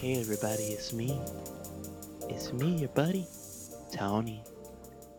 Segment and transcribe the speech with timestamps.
[0.00, 1.20] Hey everybody, it's me.
[2.28, 3.26] It's me, your buddy,
[3.92, 4.44] Tony.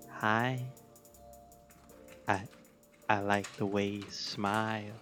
[0.09, 0.63] Hi.
[2.29, 2.43] I
[3.09, 4.93] I like the way you smile.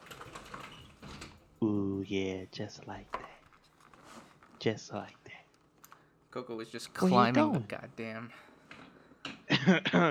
[1.64, 3.40] Ooh yeah, just like that.
[4.58, 5.46] Just like that.
[6.32, 7.66] Coco was just Where you climbing the going?
[7.68, 8.32] goddamn.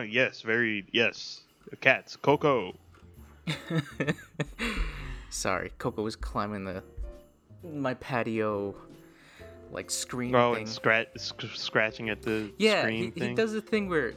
[0.09, 1.40] yes, very yes.
[1.80, 2.76] Cats, Coco.
[5.30, 6.84] Sorry, Coco was climbing the
[7.64, 8.76] my patio
[9.70, 10.62] like screen Oh, thing.
[10.64, 14.14] and scratch, sc- scratching at the yeah, screen he, he does the thing where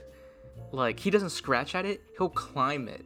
[0.71, 3.05] like he doesn't scratch at it, he'll climb it.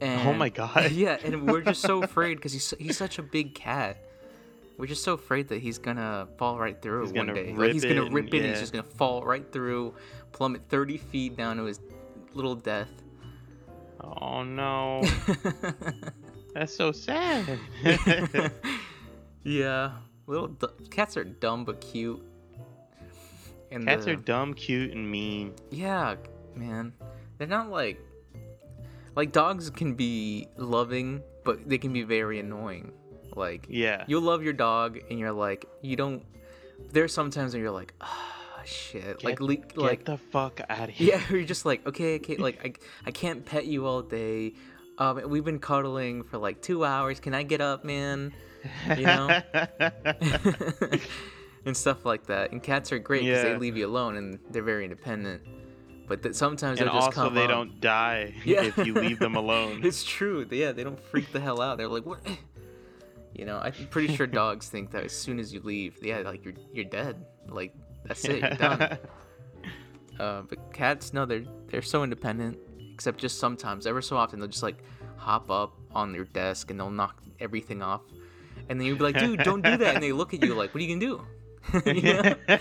[0.00, 0.90] And, Oh my God.
[0.92, 3.98] Yeah, and we're just so afraid because he's he's such a big cat.
[4.78, 7.52] We're just so afraid that he's gonna fall right through He's one day.
[7.54, 9.94] Like, he's gonna rip it and he's just gonna fall right through,
[10.32, 11.78] plummet 30 feet down to his
[12.34, 12.88] little death.
[14.00, 15.02] Oh no,
[16.54, 17.58] that's so sad.
[19.44, 19.92] yeah,
[20.26, 22.22] little d- cats are dumb but cute.
[23.70, 25.54] And Cats the- are dumb, cute, and mean.
[25.70, 26.16] Yeah,
[26.54, 26.92] man.
[27.38, 27.98] They're not like
[29.16, 32.92] like dogs can be loving, but they can be very annoying.
[33.34, 34.04] Like Yeah.
[34.06, 36.22] you'll love your dog and you're like you don't
[36.90, 40.94] there's sometimes when you're like ah shit like le- Get like the fuck out of
[40.94, 41.14] here.
[41.16, 42.72] yeah you're just like okay okay like I,
[43.06, 44.54] I can't pet you all day
[44.98, 48.32] um we've been cuddling for like two hours can i get up man
[48.96, 49.40] you know?
[51.64, 52.50] And stuff like that.
[52.50, 53.52] And cats are great because Yeah.
[53.52, 55.42] they leave you alone and they're very independent.
[56.08, 57.50] But that sometimes they'll just also, come they up.
[57.50, 58.62] don't die Yeah.
[58.64, 59.80] if you leave them alone.
[59.84, 60.44] it's true.
[60.50, 61.78] Yeah they don't freak the hell out.
[61.78, 62.20] They're like what?
[63.32, 66.44] You know i'm pretty sure dogs think that as soon as you leave yeah like
[66.44, 67.24] you're you're dead.
[67.48, 67.72] Like
[68.04, 68.40] that's it.
[68.40, 68.98] You're done.
[70.18, 72.58] Uh, but cats no they're they're so independent
[72.92, 73.86] except just sometimes.
[73.86, 74.82] Ever so often they'll just like
[75.16, 78.02] hop up on your desk and they'll knock everything off
[78.68, 80.72] and then you'd be like dude don't do that and they look at you like
[80.74, 81.24] what are you gonna do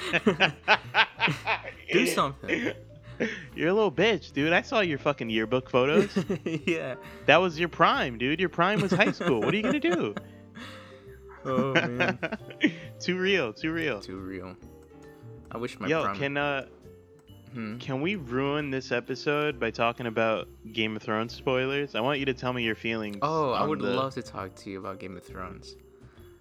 [1.87, 2.71] You do something
[3.55, 4.51] You're a little bitch, dude.
[4.53, 6.09] I saw your fucking yearbook photos.
[6.65, 6.95] yeah
[7.27, 8.39] that was your prime, dude.
[8.39, 9.41] Your prime was high school.
[9.41, 10.15] What are you gonna do?
[11.45, 12.19] oh man
[12.99, 13.99] too real, too real.
[13.99, 14.55] too real
[15.51, 16.65] i wish my Yo, prime- can uh,
[17.53, 17.77] Hmm?
[17.79, 21.95] can we ruin this episode by talking about Game of Thrones spoilers?
[21.95, 23.17] I want you to tell me your feelings.
[23.21, 25.75] Oh, I would the- love to talk to you about Game of Thrones.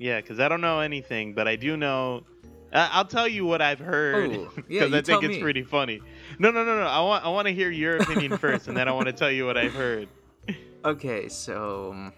[0.01, 2.25] Yeah, because I don't know anything, but I do know.
[2.73, 5.37] I- I'll tell you what I've heard Oh, because yeah, you I think tell it's
[5.37, 5.41] me.
[5.43, 6.01] pretty funny.
[6.39, 6.87] No, no, no, no.
[6.87, 9.31] I want I want to hear your opinion first, and then I want to tell
[9.31, 10.09] you what I've heard.
[10.83, 12.13] Okay, so um,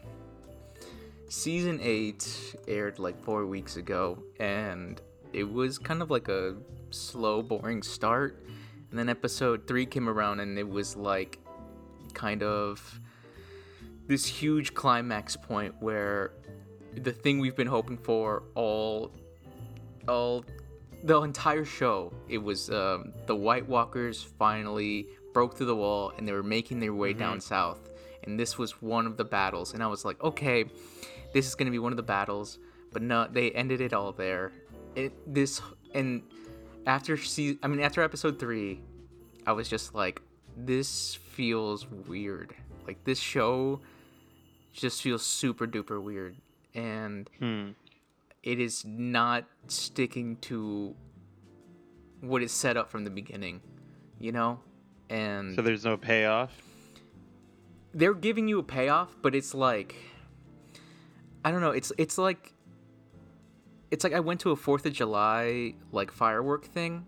[1.28, 5.00] season eight aired like four weeks ago, and
[5.32, 6.54] it was kind of like a
[6.91, 8.47] slow, boring start.
[8.91, 11.41] And then episode three came around, and it was like
[12.15, 13.00] kind of
[14.06, 16.31] this huge climax point where
[16.94, 19.12] the thing we've been hoping for all
[20.08, 20.44] all
[21.04, 22.12] the entire show.
[22.28, 26.80] It was um, the white walkers finally broke through the wall and they were making
[26.80, 27.91] their way down south.
[28.25, 29.75] And this was one of the battles.
[29.75, 30.64] And i was like okay
[31.32, 32.58] this is going to be one of the battles.
[32.92, 34.53] But no they ended it all there.
[34.94, 35.60] It this
[35.94, 36.22] and
[36.86, 38.80] after see i mean after episode three
[39.47, 40.20] i was just like
[40.56, 42.54] this feels weird.
[42.86, 43.80] Like this show
[44.72, 46.36] just feels super duper weird
[46.75, 47.71] and Hmm.
[48.43, 50.94] it is not sticking to
[52.21, 53.60] what is set up from the beginning,
[54.19, 54.60] you know?
[55.10, 56.62] And So there's no payoff.
[57.94, 59.94] they're giving you a payoff, but it's like
[61.44, 62.53] I don't know, it's it's like
[63.91, 67.06] it's like I went to a 4th of July like firework thing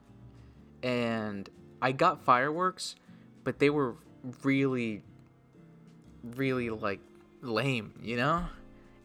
[0.82, 1.48] and
[1.81, 2.96] I got fireworks,
[3.44, 3.96] but they were
[4.42, 5.02] really
[6.36, 7.00] really like
[7.41, 8.44] lame, you know?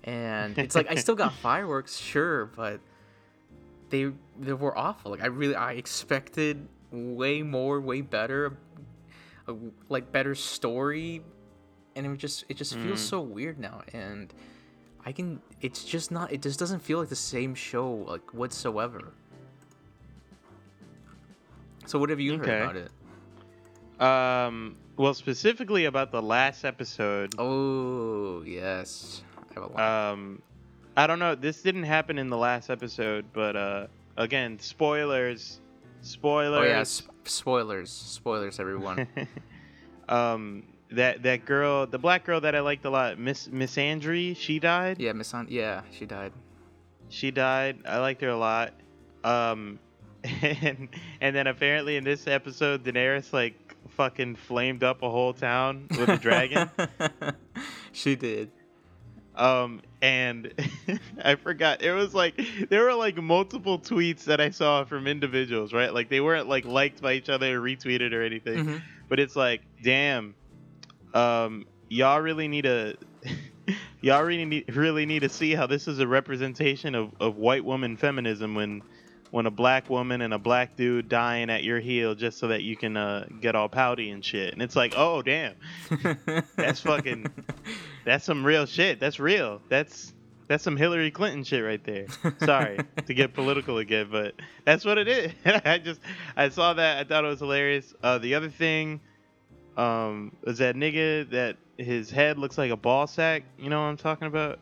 [0.09, 2.80] And it's like I still got fireworks, sure, but
[3.90, 5.12] they they were awful.
[5.12, 8.58] Like I really I expected way more, way better,
[9.47, 9.53] a,
[9.88, 11.22] like better story,
[11.96, 13.84] and it was just it just feels so weird now.
[13.94, 14.34] And
[15.06, 19.14] I can it's just not it just doesn't feel like the same show like whatsoever.
[21.85, 22.50] So what have you Okay.
[22.52, 22.91] heard about it?
[24.03, 24.76] Um.
[24.97, 27.34] Well, specifically about the last episode.
[27.38, 29.23] Oh yes,
[29.64, 30.11] A lot.
[30.11, 30.41] Um,
[30.97, 31.35] I don't know.
[31.35, 35.59] This didn't happen in the last episode, but uh, again, spoilers.
[36.02, 36.59] Spoilers.
[36.59, 39.08] oh yeah, sp- spoilers, spoilers, everyone.
[40.09, 44.34] um, that that girl, the black girl that I liked a lot, Miss Miss Andre,
[44.34, 45.00] she died.
[45.00, 46.32] yeah, Miss An- yeah, she died.
[47.09, 47.79] She died.
[47.85, 48.73] I liked her a lot.
[49.23, 49.79] Um,
[50.23, 50.90] and
[51.22, 56.09] and then apparently in this episode, Daenerys like fucking flamed up a whole town with
[56.09, 56.70] a dragon.
[57.91, 58.52] she did.
[59.35, 60.53] Um, and
[61.23, 62.40] I forgot it was like
[62.70, 65.93] there were like multiple tweets that I saw from individuals, right?
[65.93, 68.81] Like they weren't like liked by each other or retweeted or anything, Mhm.
[69.08, 70.35] but it's like, damn,
[71.14, 72.97] um, y'all really need to.
[74.02, 77.64] Y'all really need, really need to see how this is a representation of, of white
[77.66, 78.82] woman feminism when
[79.32, 82.64] when a black woman and a black dude dying at your heel just so that
[82.64, 84.53] you can uh, get all pouty and shit.
[84.53, 85.53] And it's like, oh damn,
[86.55, 87.28] That's fucking-
[88.09, 89.00] that's some real shit.
[89.00, 89.61] That's real.
[89.70, 90.14] That's
[90.47, 92.08] that's some Hillary Clinton shit right there.
[92.44, 94.34] Sorry to get political again, but
[94.66, 95.32] that's what it is.
[95.66, 96.02] I just
[96.35, 96.97] I saw that.
[96.97, 97.94] I thought it was hilarious.
[98.02, 99.00] Uh, the other thing
[99.78, 103.44] um, was that nigga that his head looks like a ball sack.
[103.59, 104.59] You know what I'm talking about?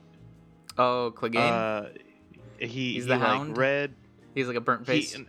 [0.77, 1.37] oh, Clegane.
[1.37, 1.89] Uh,
[2.59, 3.57] he He's he the like Hound?
[3.57, 3.93] red.
[4.35, 5.13] He's like a burnt face.
[5.13, 5.25] He,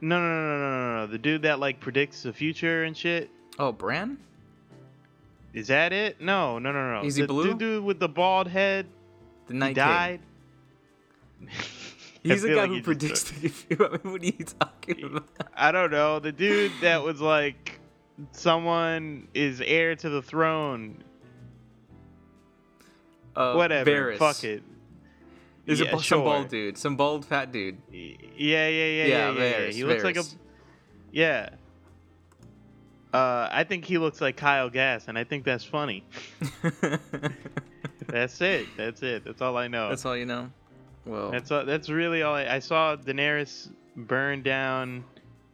[0.00, 1.06] no, no, no, no, no, no, no.
[1.06, 3.30] The dude that like predicts the future and shit.
[3.58, 4.18] oh, Bran.
[5.58, 6.20] Is that it?
[6.20, 7.04] No, no, no, no.
[7.06, 7.48] Is he the, blue?
[7.48, 8.86] The dude with the bald head.
[9.48, 9.74] The He Night King.
[9.74, 10.20] died.
[12.22, 13.98] He's the guy like who predicts the future.
[14.02, 15.28] What are you talking about?
[15.54, 16.18] I don't know.
[16.20, 17.80] The dude that was like,
[18.32, 21.02] someone is heir to the throne.
[23.34, 23.90] Uh, Whatever.
[23.90, 24.18] Varys.
[24.18, 24.62] Fuck it.
[25.64, 27.78] There's Yeah, a, some bald dude, some bald fat dude.
[27.90, 27.98] Yeah,
[28.36, 29.30] yeah, yeah, yeah, Yeah, yeah.
[29.32, 30.24] yeah, Varys, He looks like a.
[31.12, 31.50] Yeah.
[33.12, 36.04] Uh, I think he looks like Kyle Gass, and I think that's funny.
[38.08, 38.66] That's it.
[38.76, 39.24] That's it.
[39.24, 39.90] That's all I know.
[39.90, 40.50] That's all you know.
[41.04, 42.96] Well, That's all, that's really all I, I saw.
[42.96, 45.04] Daenerys burn down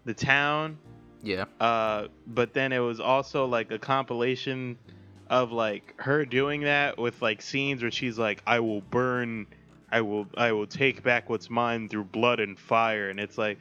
[0.05, 0.79] the town,
[1.23, 1.45] yeah.
[1.61, 4.77] uh, but then it was also like a compilation
[5.31, 9.47] of like her doing that with like scenes where she's like, "I will burn,
[9.93, 13.59] I will, I will take back what's mine through blood and fire," and it's like,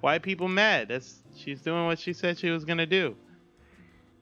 [0.00, 0.88] why are people mad?
[0.88, 3.16] That's she's doing what she said she was gonna do.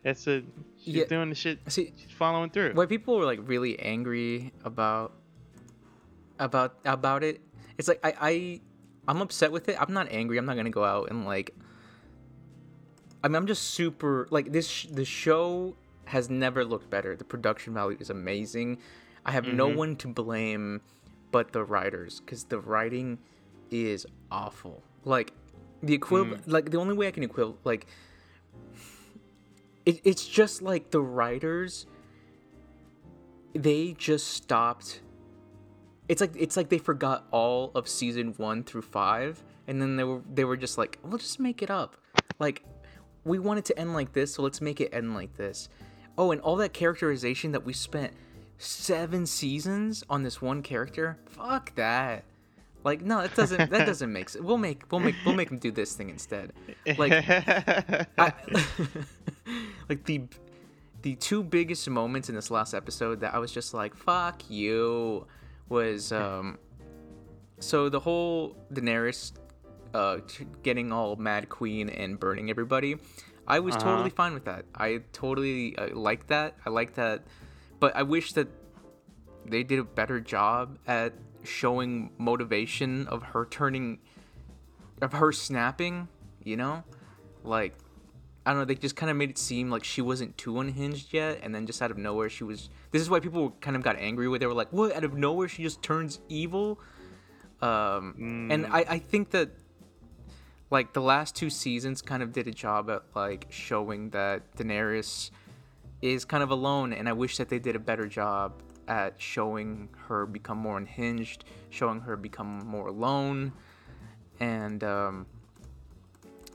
[0.02, 0.42] That's a
[0.78, 1.04] she's Yeah.
[1.04, 1.58] doing the shit.
[1.68, 2.72] See, She's following through.
[2.74, 5.12] why people were like really angry about
[6.38, 7.40] about about it
[7.78, 8.60] it's like i i
[9.06, 11.54] i'm upset with it i'm not angry i'm not gonna go out and like
[13.22, 15.76] i mean i'm just super like this the show
[16.06, 18.78] has never looked better the production value is amazing
[19.24, 19.76] i have no Mhm.
[19.76, 20.80] one to blame
[21.30, 23.18] but the writers because the writing
[23.70, 25.32] is awful like
[25.82, 27.86] the equivalent like the only way i can equivalent like
[29.84, 31.86] it, it's just like the writers
[33.54, 35.00] they just stopped.
[36.08, 40.04] It's like it's like they forgot all of season one through five and then they
[40.04, 41.96] were they were just like we'll just make it up.
[42.38, 42.62] Like
[43.24, 45.68] we want it to end like this so let's make it end like this.
[46.18, 48.12] Oh and all that characterization that we spent
[48.58, 51.18] seven seasons on this one character?
[51.26, 52.24] Fuck that.
[52.84, 55.58] Like no it doesn't that doesn't make sense we'll make we'll make we'll make them
[55.58, 56.52] do this thing instead.
[56.98, 57.12] Like
[58.18, 58.32] I,
[59.88, 60.22] like the
[61.02, 65.26] the two biggest moments in this last episode that I was just like, "Fuck you,"
[65.68, 66.58] was um.
[67.58, 69.32] So the whole Daenerys,
[69.94, 70.18] uh,
[70.64, 72.96] getting all mad queen and burning everybody,
[73.46, 73.84] I was Uh-huh.
[73.84, 74.64] totally fine with that.
[74.74, 76.56] I totally uh, like that.
[76.66, 77.22] I like that,
[77.78, 78.48] but I wish that
[79.46, 81.12] they did a better job at
[81.44, 83.98] showing motivation of her turning,
[85.00, 86.08] of her snapping.
[86.44, 86.82] You know,
[87.44, 87.74] like
[88.44, 91.12] I don't know, they just kind of made it seem like she wasn't too unhinged
[91.12, 92.70] yet, and then just out of nowhere she was.
[92.90, 94.40] This is why people kind of got angry with.
[94.40, 94.94] They were like, "What?
[94.96, 96.80] Out of nowhere she just turns evil."
[97.60, 99.50] Um, and I, I think that
[100.72, 105.30] like the last two seasons kind of did a job at like showing that Daenerys
[106.00, 109.88] is kind of alone, and I wish that they did a better job at showing
[110.08, 113.52] her become more unhinged, showing her become more alone,
[114.40, 115.26] and um,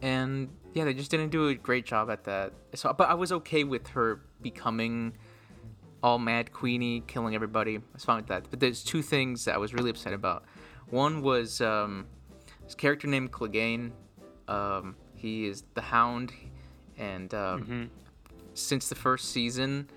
[0.02, 2.54] and yeah, they just didn't do a great job at that.
[2.76, 5.14] So, but I was okay with her becoming
[6.04, 7.78] all mad queenie, killing everybody.
[7.78, 8.48] I was fine with that.
[8.52, 10.46] But there's two things that I was really upset about.
[10.92, 12.06] One was um,
[12.64, 13.92] this character named Clegane.
[14.48, 16.32] Um, he is the Hound,
[16.98, 17.90] and um, Mhm.
[18.54, 19.90] since the first season,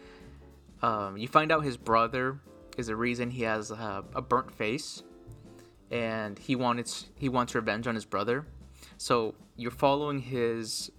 [0.82, 2.40] um, you find out his brother
[2.78, 5.02] is the reason he has uh, a burnt face,
[5.90, 8.46] and he wanted he wants revenge on his brother.
[8.96, 10.90] So you're following his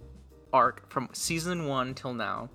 [0.52, 2.48] arc from season one till now.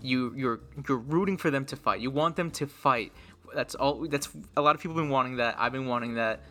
[0.00, 2.00] You you're you're rooting for them to fight.
[2.00, 3.12] You want them to fight.
[3.54, 4.06] That's all.
[4.08, 5.56] That's a lot of people have been wanting that.
[5.58, 6.42] I've been wanting that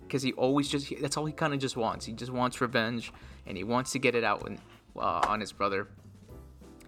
[0.00, 2.04] because he always just he- that's all he kind of just wants.
[2.04, 3.10] He just wants revenge
[3.46, 4.58] and he wants to get it out when,
[4.96, 5.88] uh, on his brother.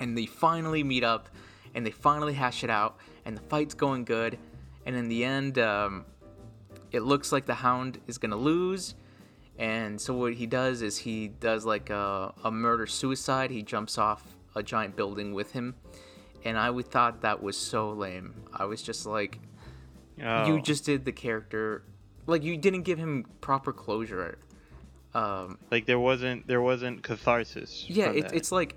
[0.00, 1.30] And they finally meet up
[1.74, 4.38] and they finally hash it out and the fight's going good.
[4.84, 6.04] And in the end, um,
[6.92, 8.94] it looks like the Hound is gonna lose.
[9.58, 13.50] And so what he does is he does like a, a murder suicide.
[13.50, 15.74] He jumps off a giant building with him,
[16.44, 18.34] and I would thought that was so lame.
[18.52, 19.38] I was just like,
[20.22, 20.46] Oh.
[20.46, 21.82] you just did the character
[22.26, 24.38] like you didn't give him proper closure.
[25.12, 27.84] Um, like there wasn't there wasn't catharsis.
[27.88, 28.76] yeah, from it, it's like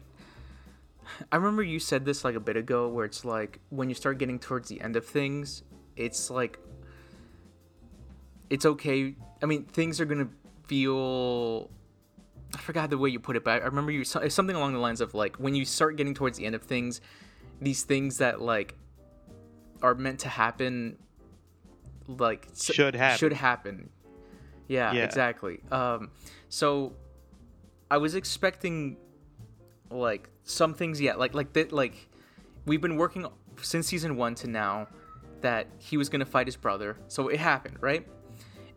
[1.31, 4.17] I remember you said this like a bit ago, where it's like when you start
[4.17, 5.63] getting towards the end of things,
[5.95, 6.59] it's like
[8.49, 9.15] it's okay.
[9.41, 10.29] I mean, things are gonna
[10.67, 11.69] feel.
[12.55, 15.01] I forgot the way you put it, but I remember you something along the lines
[15.01, 17.01] of like when you start getting towards the end of things,
[17.61, 18.75] these things that like
[19.81, 20.97] are meant to happen,
[22.07, 23.17] like Should happen.
[23.17, 23.89] Should happen.
[24.67, 25.03] Yeah, Yeah.
[25.03, 25.59] exactly.
[25.71, 26.11] Um,
[26.49, 26.93] so
[27.91, 28.97] I was expecting
[29.89, 32.09] like some things yeah like like that like
[32.65, 33.25] we've been working
[33.61, 34.87] since season one to now
[35.41, 38.05] that he was gonna fight his brother so it happened right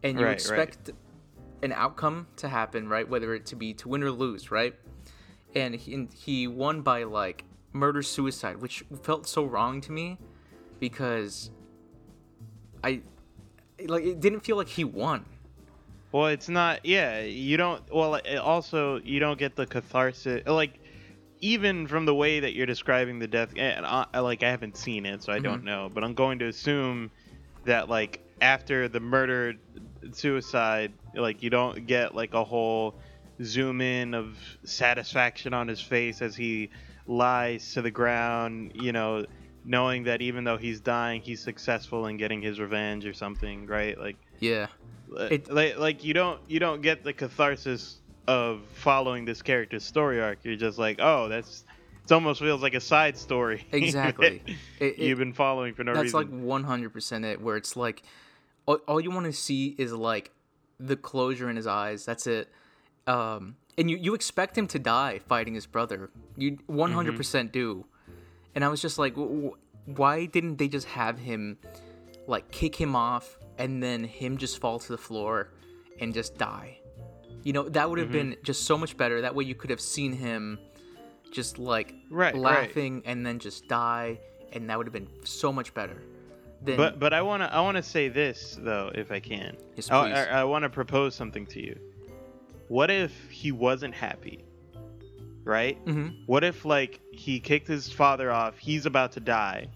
[0.04, 0.90] and you Right, right.
[1.62, 4.75] An outcome to happen right whether it to be to win or lose right
[5.55, 10.19] and he, and he won by like murder suicide which felt so wrong to me
[10.79, 11.50] because
[12.83, 13.00] i
[13.87, 15.25] like it didn't feel like he won
[16.12, 16.85] Well, it's not.
[16.85, 17.83] Yeah, you don't.
[17.93, 20.43] Well, also you don't get the catharsis.
[20.47, 20.81] Like,
[21.40, 24.76] even from the way that you're describing the death, eh, and I, like I haven't
[24.76, 25.67] seen it, so I don't mm-hmm.
[25.67, 25.90] know.
[25.93, 27.11] But I'm going to assume
[27.64, 29.55] that like after the murder,
[30.12, 32.95] suicide, like you don't get like a whole
[33.42, 36.71] zoom in of satisfaction on his face as he
[37.07, 38.73] lies to the ground.
[38.75, 39.25] You know,
[39.64, 43.99] knowing that even though he's dying, he's successful in getting his revenge or something, right?
[43.99, 44.69] Like yeah
[45.19, 49.85] uh, It- like, like you don't you don't get the catharsis of following this character's
[49.85, 50.38] story arc.
[50.45, 51.64] You're just like, oh, that's
[52.04, 53.66] it almost feels like a side story.
[53.73, 54.42] Exactly.
[54.80, 58.02] It- You've been following for no That's like 100% it, where it's like
[58.67, 60.31] all, all you want to see is like
[60.79, 62.05] the closure in his eyes.
[62.05, 62.49] That's it.
[63.07, 66.11] Um, and you, you expect him to die fighting his brother.
[66.37, 67.87] You 100% do.
[68.55, 71.59] And I was just like, w- w- why didn't they just have him
[72.26, 75.52] like kick him off and then him just fall to the floor
[75.99, 76.79] and just die?
[77.43, 78.31] You know, that would have Mm-hmm.
[78.31, 79.23] been just so much better.
[79.23, 80.59] That way you could have seen him
[81.31, 82.43] just like Right, right.
[82.43, 84.19] laughing and then just die
[84.52, 86.02] and that would have been so much better.
[86.62, 89.57] Then But but I wanna I wanna say this though, if I can.
[89.76, 90.11] Yes, I.
[90.11, 91.79] I, I want to propose something to you.
[92.69, 94.45] What if he wasn't happy?
[95.45, 95.83] Right?
[95.87, 96.14] Mhm.
[96.26, 99.69] What if like he kicked his father off, he's about to die,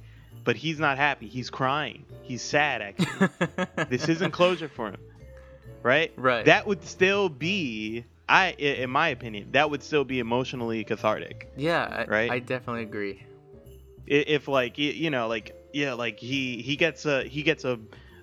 [0.44, 1.26] but he's not happy.
[1.26, 2.04] He's crying.
[2.22, 3.28] He's sad actually.
[3.88, 5.00] this isn't closure for him
[5.82, 6.46] right Right.
[6.46, 11.50] that would still be i i- in my opinion that would still be emotionally cathartic
[11.58, 12.30] yeah, I, Right?
[12.30, 13.22] I definitely agree.
[14.06, 17.78] If like you know like yeah like he he gets a he gets a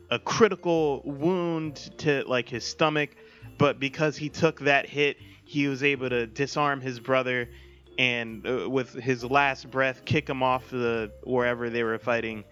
[0.10, 3.12] a critical wound to like his stomach
[3.58, 7.50] but because he took that hit he was able to disarm his brother
[7.98, 12.44] and uh, with his last breath kick him off the wherever they were fighting.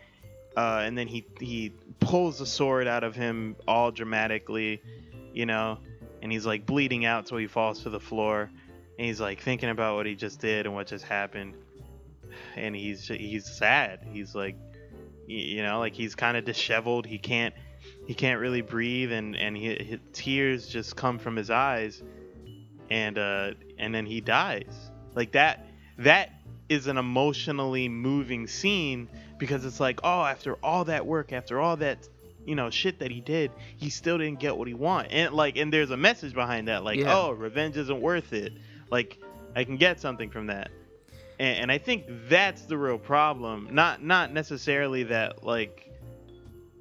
[0.58, 4.82] Uh, and then he he pulls the sword out of him all dramatically
[5.34, 5.78] you know
[6.22, 8.50] and he's like bleeding out so he falls to the floor.
[8.98, 11.56] And he's like thinking about what he just did and what just happened.
[12.58, 14.06] And he's he's sad.
[14.12, 14.58] He's like,
[15.30, 17.06] you know, like he's kind of disheveled.
[17.06, 17.54] He can't
[18.08, 22.02] he can't really breathe, and and he, his tears just come from his eyes,
[22.90, 24.90] and uh and then he dies.
[25.16, 25.68] Like that
[26.00, 26.32] that
[26.68, 31.78] is an emotionally moving scene because it's like, oh, after all that work, after all
[31.78, 32.08] that
[32.46, 35.58] you know shit that he did he still didn't get what he want and like
[35.58, 37.14] and there's a message behind that like Yeah.
[37.16, 38.54] oh revenge isn't worth it
[38.90, 39.20] like
[39.58, 40.72] i can get something from that
[41.40, 43.70] and, and I think that's the real problem.
[43.72, 45.90] Not not necessarily that like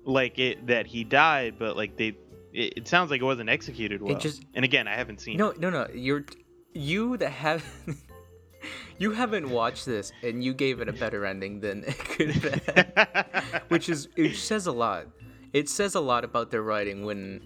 [0.04, 2.16] like it that he died, but like they.
[2.52, 4.18] It, it sounds like it wasn't executed well.
[4.18, 5.36] just- and again, I haven't seen.
[5.36, 5.86] No, no, no.
[5.92, 6.24] You're
[6.72, 7.64] you that have
[8.98, 12.64] you haven't watched this and you gave it a better ending than it could have
[12.64, 15.06] had, which is it says a lot.
[15.52, 17.42] It says a lot about their writing when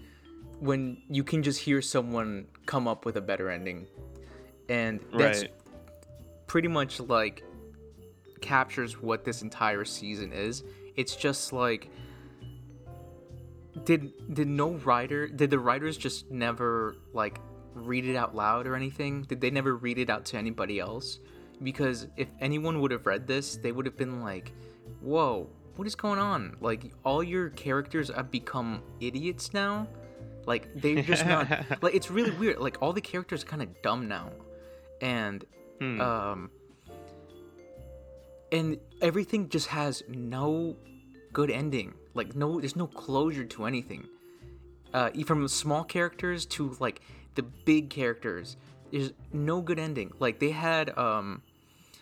[0.59, 3.87] when you can just hear someone come up with a better ending,
[4.69, 5.51] and that's Right.
[6.53, 7.43] Pretty much like
[8.39, 10.63] captures what this entire season is.
[10.95, 11.89] It's just like
[13.85, 17.39] did did no writer did the writers just never like
[17.73, 19.23] read it out loud or anything?
[19.23, 21.17] Did they never read it out to anybody else?
[21.63, 24.51] Because if anyone would have read this, they would have been like,
[25.01, 26.55] "Whoa, what is going on?
[26.61, 29.87] Like all your characters have become idiots now?
[30.45, 31.49] Like they're just not
[31.81, 32.59] like it's really weird.
[32.59, 34.29] Like all the characters kind of dumb now."
[35.01, 35.43] And
[35.79, 36.01] Hmm.
[36.01, 36.51] um
[38.51, 40.75] and everything just has no
[41.31, 44.07] good ending like no there's no closure to anything
[44.93, 47.01] uh from small characters to like
[47.35, 48.57] the big characters
[48.91, 51.41] there's no good ending like they had um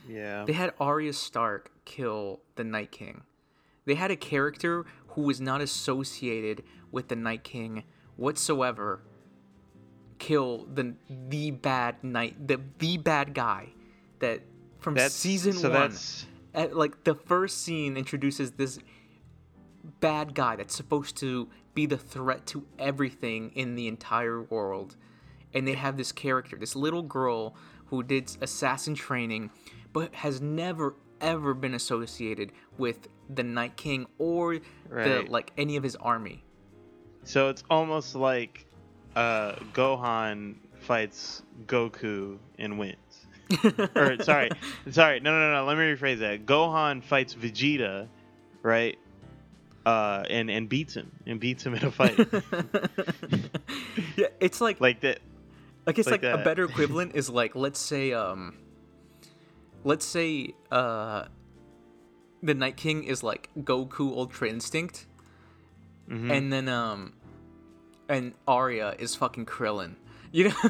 [0.07, 0.43] yeah.
[0.45, 3.23] they had Arya Stark kill the Night King.
[3.85, 7.83] They had a character who was not associated with the Night King
[8.15, 9.01] whatsoever
[10.21, 10.93] kill the
[11.29, 13.69] the bad night the the bad guy
[14.19, 14.39] that
[14.77, 15.95] from That's season so one
[16.53, 18.77] at, like the first scene introduces this
[19.99, 24.95] bad guy that's supposed to be the threat to everything in the entire world.
[25.55, 29.49] And they have this character this little girl who did assassin training
[29.91, 35.83] but has never ever been associated with the night king or the like any of
[35.83, 36.43] his army.
[37.23, 38.67] So it's almost like
[39.15, 42.97] uh Gohan fights Goku and wins.
[43.95, 44.49] or sorry,
[44.89, 45.65] sorry, no, no, no, no.
[45.65, 46.45] Let me rephrase that.
[46.45, 48.07] Gohan fights Vegeta,
[48.63, 48.97] right?
[49.85, 52.17] Uh, and and beats him and beats him in a fight.
[54.15, 55.19] yeah it's like like that.
[55.87, 58.57] I guess like like, a better equivalent is like let's say um
[59.83, 61.25] let's say uh
[62.43, 65.07] the Night King is like Goku Ultra Instinct
[66.09, 66.31] Mhm.
[66.31, 67.13] and then um
[68.11, 69.95] and Arya is fucking Krillin.
[70.33, 70.55] You know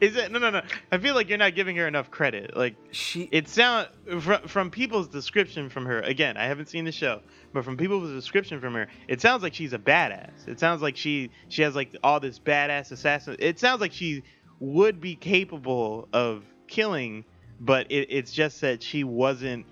[0.00, 0.62] Is it no, no, no?
[0.90, 2.56] I feel like you're not giving her enough credit.
[2.56, 3.88] Like she it sound
[4.20, 7.20] from, from people's description from her again i haven't seen the show
[7.52, 10.96] but from people's description from her it sounds like she's a badass it sounds like
[10.96, 14.22] she she has like all this badass assassin it sounds like she
[14.58, 17.24] would be capable of killing
[17.60, 19.64] but it, it's just that she wasn't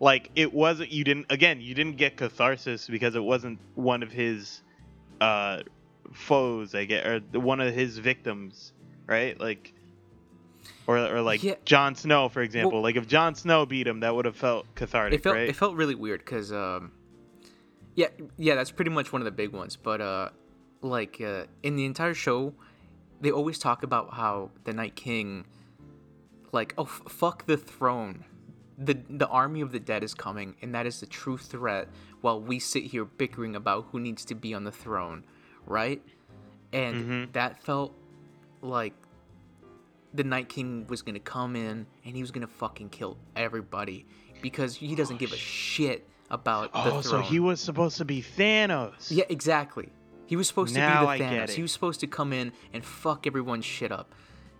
[0.00, 4.12] like it wasn't you didn't again you didn't get catharsis because it wasn't one of
[4.12, 4.62] his
[5.20, 5.62] uh
[6.12, 8.72] foes i get or one of his victims
[9.06, 9.74] right like
[10.86, 11.56] or, or like Yeah.
[11.66, 12.72] Jon Snow, for example.
[12.72, 15.48] Well- like if Jon Snow beat him, that would have felt cathartic, it felt right?
[15.48, 16.92] it felt really weird cuz um
[17.94, 18.08] yeah
[18.38, 20.30] yeah that's pretty much one of the big ones but uh
[20.80, 22.54] like uh in the entire show
[23.20, 25.44] they always talk about how the Night King
[26.52, 28.24] like oh f- fuck the throne
[28.78, 31.88] the the army of the dead is coming and that is the true threat
[32.20, 35.24] while we sit here bickering about who needs to be on the throne
[35.66, 36.02] right
[36.72, 37.32] and Mhm.
[37.32, 37.94] that felt
[38.62, 38.94] like
[40.14, 44.06] the night king was gonna come in and he was gonna fucking kill everybody
[44.42, 48.22] because he doesn't give a shit about the oh, so he was supposed to be
[48.22, 49.08] Thanos.
[49.10, 49.88] yeah exactly
[50.26, 51.52] he was supposed Now to be the get Thanos.
[51.54, 54.14] He was supposed to come in and fuck everyone's shit up.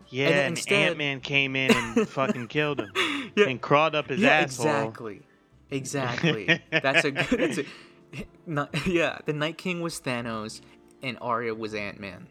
[0.09, 0.29] yeah.
[0.29, 2.91] and And, Ant Man came in and fucking killed him
[3.37, 3.49] Yeah.
[3.49, 4.67] and crawled up his yeah, asshole.
[4.67, 5.21] exactly.
[5.71, 6.61] Exactly.
[6.71, 7.27] That's a good.
[7.41, 7.65] That's a.
[8.47, 10.63] Not, yeah, the Night King was Thanos,
[11.03, 12.27] and Arya was Ant Man.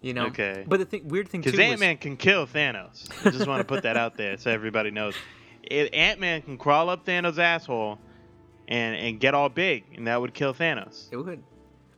[0.00, 0.26] You know.
[0.26, 0.64] Okay.
[0.66, 3.08] But the thing, weird thing too Because Ant was Man can kill Thanos.
[3.24, 5.14] I just want to put that out there so everybody knows.
[5.70, 7.98] Ant Man can crawl up Thanos' asshole
[8.66, 11.06] and and get all big, and that would kill Thanos.
[11.12, 11.42] it would.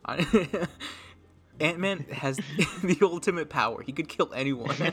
[1.60, 2.36] Ant Man has
[2.82, 3.82] the ultimate power.
[3.82, 4.74] He could kill anyone.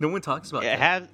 [0.00, 0.82] no one talks about Yeah, that.
[0.82, 1.08] have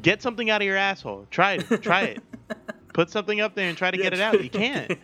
[0.00, 1.26] get something out of your asshole.
[1.30, 1.82] Try it.
[1.82, 2.22] Try it.
[2.94, 4.42] Put something up there and try to Yeah, get it out.
[4.42, 4.90] You can't.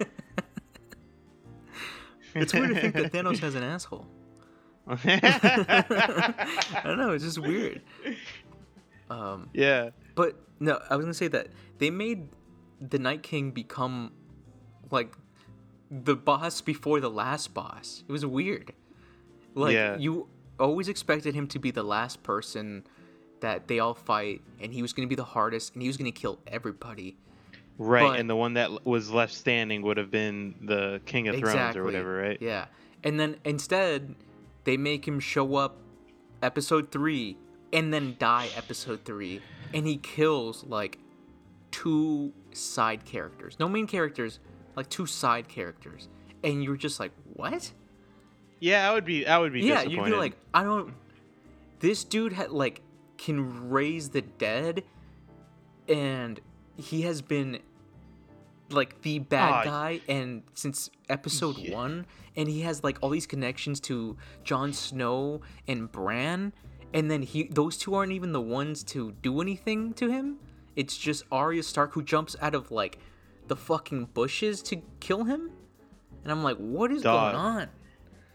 [2.35, 4.07] it's weird to think that Thanos has an asshole.
[4.87, 7.11] I don't know.
[7.13, 7.81] It's just weird.
[9.11, 9.91] Um, yeah.
[10.15, 12.29] But no, I was gonna say that they made
[12.81, 14.13] the Night King become
[14.91, 15.15] like
[15.91, 18.03] the boss before the last boss.
[18.07, 18.73] It was weird.
[19.55, 19.97] Like Yeah.
[19.97, 20.29] you
[20.59, 22.85] always expected him to be the last person
[23.45, 26.11] that they all fight, and he was gonna be the hardest, and he was gonna
[26.11, 27.17] kill everybody.
[27.79, 31.39] Right, But- and the one that was left standing would have been the King of
[31.39, 32.39] Thrones or whatever, right?
[32.41, 32.67] Yeah,
[33.03, 34.15] and then instead
[34.65, 35.77] they make him show up
[36.43, 37.37] episode three
[37.73, 39.41] and then die episode three,
[39.75, 40.99] and he kills like
[41.71, 44.39] two side characters, no main characters,
[44.77, 46.09] like two side characters,
[46.45, 47.73] and you're just like, what?
[48.61, 49.27] Yeah, I would be.
[49.27, 50.95] I would be yeah, you'd be like, I don't.
[51.81, 52.81] This dude had like
[53.25, 54.85] can raise the dead,
[55.89, 56.41] and
[56.77, 57.59] he has been
[58.71, 61.75] like the bad Ah, guy, and since episode Yeah.
[61.75, 62.07] one,
[62.37, 66.53] and he has like all these connections to Jon Snow and Bran,
[66.93, 70.39] and then he those two aren't even the ones to do anything to him.
[70.77, 72.99] It's just Arya Stark who jumps out of like
[73.47, 75.51] the fucking bushes to kill him,
[76.23, 77.33] and I'm like, what is Dog.
[77.33, 77.69] going on?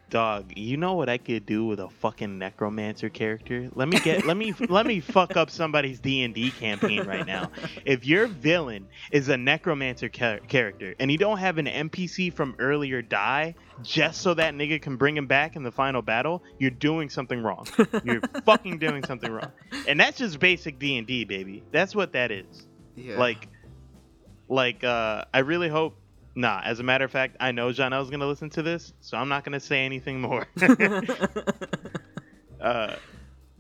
[0.10, 3.70] Dog, you know what I could do with a fucking necromancer character?
[3.76, 7.52] Let me get let me let me fuck up somebody's D&D campaign right now.
[7.86, 12.56] If your villain is a necromancer char- character and you don't have an NPC from
[12.58, 16.72] earlier die just so that nigga can bring him back in the final battle, you're
[16.72, 17.68] doing something wrong.
[18.04, 19.52] You're fucking doing something wrong.
[19.88, 21.64] And that's just basic D&D, baby.
[21.72, 22.68] That's what that is.
[22.96, 23.18] Yeah.
[23.18, 23.48] Like
[24.48, 25.98] like uh I really hope
[26.36, 29.30] Nah, as a matter of fact, I know Janelle's gonna listen to this, so I'm
[29.30, 30.48] not gonna say anything more.
[32.62, 32.96] uh,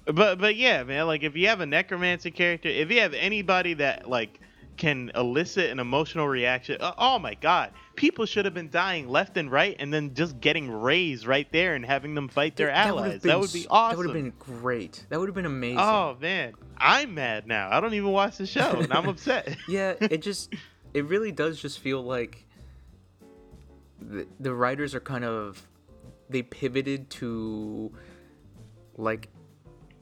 [0.06, 3.74] but but yeah, man, like if you have a necromancer character, if you have anybody
[3.76, 4.40] that like
[4.78, 6.78] can elicit an emotional reaction.
[6.80, 10.40] Uh, oh my god, people should have been dying left and right, and then just
[10.40, 13.20] getting raised right there and having them fight their That- allies.
[13.22, 13.92] been That would be awesome.
[13.92, 15.06] That would have been great.
[15.10, 15.80] That would have been amazing.
[15.80, 17.68] Oh man, I'm mad now.
[17.70, 19.58] I don't even watch the show, and I'm upset.
[19.68, 20.54] yeah, it just
[20.94, 22.46] it really does just feel like
[24.02, 25.68] the, the writers are kind of
[26.30, 27.92] they pivoted to
[28.98, 29.30] like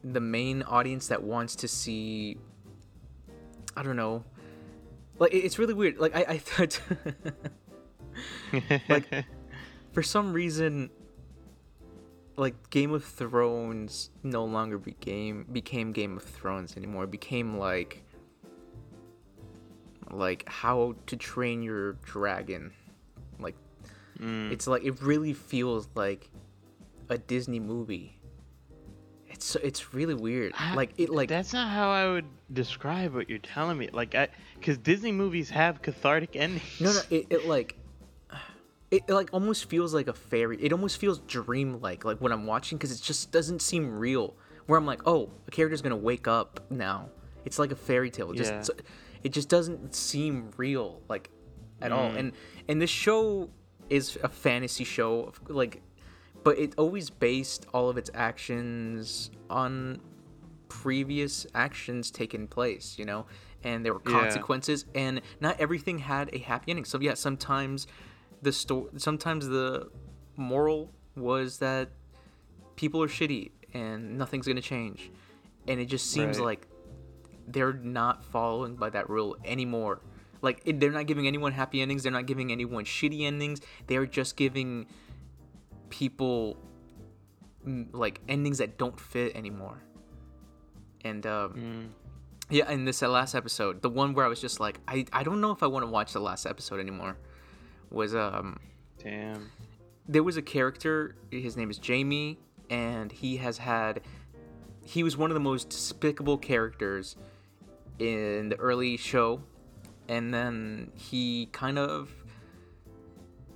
[0.04, 2.38] the main audience that wants to see
[3.76, 4.24] I don't know.
[5.20, 5.98] Like it's really weird.
[6.00, 6.82] Like I, I thought
[8.90, 9.26] like-
[9.92, 10.90] for some reason
[12.38, 17.06] like Game of Thrones no longer became became Game of Thrones anymore.
[17.06, 18.04] It became like
[20.12, 22.72] like how to train your dragon.
[24.19, 24.51] Mm.
[24.51, 26.30] it's like it really feels like
[27.10, 28.19] a Disney movie.
[29.30, 30.53] It's it's really weird.
[30.58, 33.89] I- Like it like that's not how I would describe what you're telling me.
[33.91, 36.63] Like I, because Disney movies have cathartic endings.
[36.80, 37.75] no no it, it like
[38.89, 40.58] it like almost feels like a fairy.
[40.62, 44.36] It almost feels dreamlike like when I'm watching because it just doesn't seem real.
[44.65, 47.10] Where I'm like, oh, a character's gonna wake up now.
[47.45, 48.32] It's like a fairy tale.
[48.32, 48.86] It just Yeah.
[49.23, 51.30] it just doesn't seem real like
[51.82, 52.10] at all.
[52.12, 52.17] Mm.
[52.19, 52.32] And
[52.69, 53.49] and this show
[53.89, 55.82] is a fantasy show of, like
[56.43, 60.00] but it always based all of its actions on
[60.69, 63.26] previous actions taken place, you know,
[63.63, 64.12] and there were Yeah.
[64.12, 66.86] consequences, and not everything had a happy ending.
[66.86, 67.88] So yeah, sometimes
[68.41, 69.89] the story, sometimes the
[70.38, 71.89] moral was that
[72.76, 75.12] people are shitty and nothing's gonna change,
[75.67, 76.45] and it just seems Right.
[76.45, 76.67] like
[77.47, 80.02] they're not following by that rule anymore.
[80.41, 82.04] Like it, they're not giving anyone happy endings.
[82.04, 83.62] They're not giving anyone shitty endings.
[83.88, 84.86] They are just giving
[85.89, 86.58] people
[87.67, 89.82] mm, like endings that don't fit anymore.
[91.04, 91.88] And um, Mm.
[92.50, 95.41] yeah, in this last episode, the one where I was just like, I, I don't
[95.41, 97.17] know if I want to watch the last episode anymore,
[97.89, 98.60] was um
[99.02, 99.50] Damn.
[100.08, 101.15] there was a character.
[101.32, 102.38] His name is Jaime,
[102.69, 104.02] and he has had.
[104.84, 107.15] He was one of the most despicable characters
[108.00, 109.41] in the early show,
[110.08, 112.10] and then he kind of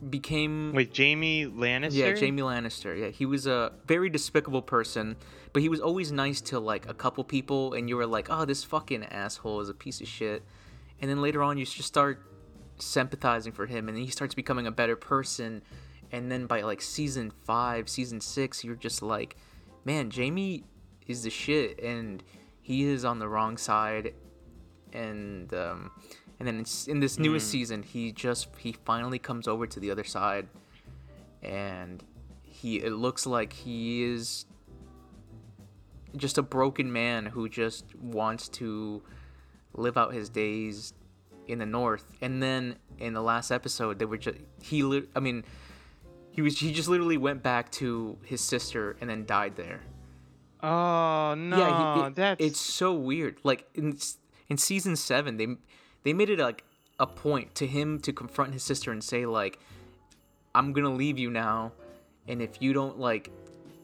[0.09, 1.93] became Wait, Jaime Lannister.
[1.93, 2.99] yeah, Jaime Lannister.
[2.99, 5.15] Yeah, he was a very despicable person,
[5.53, 8.45] but he was always nice to like a couple people, and you were like, "Oh,
[8.45, 10.43] this fucking asshole is a piece of shit."
[10.99, 12.25] And then later on, you just start
[12.77, 15.61] sympathizing for him, and then he starts becoming a better person.
[16.11, 19.37] And then by like season five, season six, you're just like,
[19.85, 20.63] "Man, Jaime
[21.07, 22.23] is the shit," and
[22.61, 24.13] he is on the wrong side.
[24.93, 25.91] And um,
[26.41, 27.51] and then in this newest hmm.
[27.51, 30.47] season, he just he finally comes over to the other side.
[31.43, 32.03] And
[32.41, 34.47] he it looks like he is
[36.17, 39.03] just a broken man who just wants to
[39.73, 40.95] live out his days
[41.47, 42.05] in the north.
[42.21, 45.43] And then in the last episode they were just he i mean
[46.31, 49.81] he was he just literally went back to his sister and then died there.
[50.63, 53.37] Oh no, yeah he, it- that's it's so weird.
[53.43, 53.95] Like in
[54.49, 55.47] in season 7 they
[56.03, 56.63] they made it like
[56.99, 59.59] a point to him to confront his sister and say like
[60.53, 61.71] i'm gonna leave you now
[62.27, 63.31] and if you don't like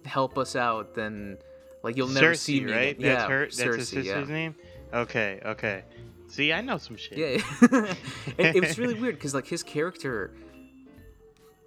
[0.06, 1.38] help us out then
[1.84, 2.97] like you'll never Cersei, see me right?
[2.97, 3.13] again.
[3.13, 3.45] That's yeah her.
[3.45, 4.36] That's his sister's yeah.
[4.36, 4.56] name.
[4.93, 5.84] Okay, okay.
[6.27, 7.17] See, I know some shit.
[7.17, 7.93] Yeah,
[8.38, 10.34] it was really weird because like his character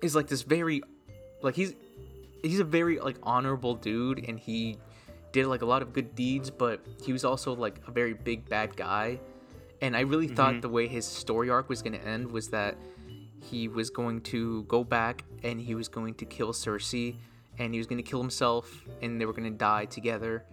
[0.03, 0.83] is like this very,
[1.41, 1.75] like he's
[2.43, 4.77] he's a very like honorable dude, and he
[5.33, 8.47] did like a lot of good deeds, but he was also like a very big
[8.49, 9.19] bad guy.
[9.83, 12.77] And I really thought the way his story arc was going to end was that
[13.43, 17.17] he was going to go back and he was going to kill Cersei,
[17.59, 20.45] and he was going to kill himself, and they were going to die together.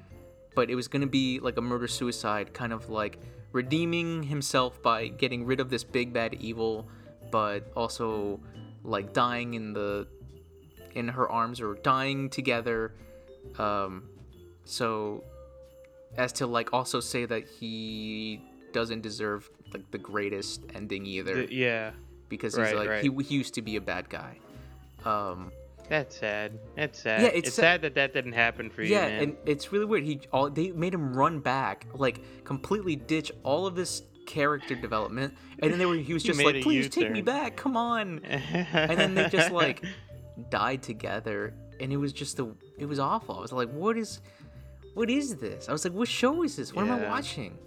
[0.55, 3.19] But it was going to be like a murder suicide kind of like
[3.51, 6.87] redeeming himself by getting rid of this big bad evil
[7.31, 8.39] but also
[8.83, 10.07] like dying in the
[10.95, 12.93] in her arms or dying together.
[13.57, 14.09] Um
[14.65, 15.23] so
[16.17, 18.41] as to like also say that he
[18.73, 21.36] doesn't deserve like the greatest ending either.
[21.36, 21.91] Th- yeah,
[22.30, 23.03] because he's right, like right.
[23.03, 24.38] he, he used to be a bad guy.
[25.06, 25.51] Um
[25.89, 26.60] that's sad.
[26.75, 27.21] That's sad.
[27.21, 29.23] Yeah, it's it's sad- sad that that didn't happen for you, yeah man.
[29.23, 30.03] and it's really weird.
[30.03, 35.34] He all they made him run back like completely ditch all of this character development.
[35.60, 37.56] And then they were he was just made like please take me back.
[37.56, 38.19] Come on.
[38.23, 39.84] And then they just like
[40.49, 41.53] died together.
[41.80, 43.38] And it was just the it was awful.
[43.38, 44.21] I was like what is
[44.93, 45.69] what is this?
[45.69, 46.73] I was like what show is this?
[46.73, 47.58] What am i watching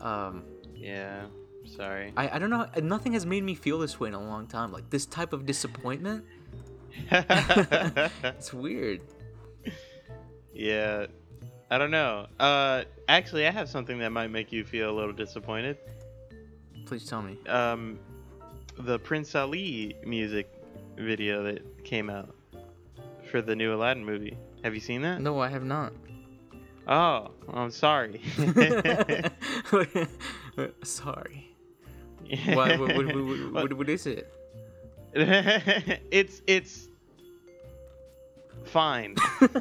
[0.00, 1.26] um yeah.
[1.66, 2.12] Sorry.
[2.16, 4.72] I, I don't know nothing has made me feel this way in a long time
[4.72, 6.24] like this type of disappointment
[7.10, 9.00] it's weird
[10.58, 11.06] yeah.
[11.70, 12.26] I don't know.
[12.40, 15.76] Uh, actually, I have something that might make you feel a little disappointed.
[16.86, 17.38] Please tell me.
[17.46, 17.98] um,
[18.78, 20.50] the Prince Ali music
[20.96, 22.34] video that came out
[23.30, 24.36] for the new Aladdin movie.
[24.64, 25.20] Have you seen that?
[25.20, 25.92] No, I have not.
[26.88, 28.22] Oh, I'm sorry.
[30.82, 31.54] Sorry.
[32.54, 34.32] What, what, what, what, is it?
[35.14, 36.88] it's it's
[38.64, 39.16] fine,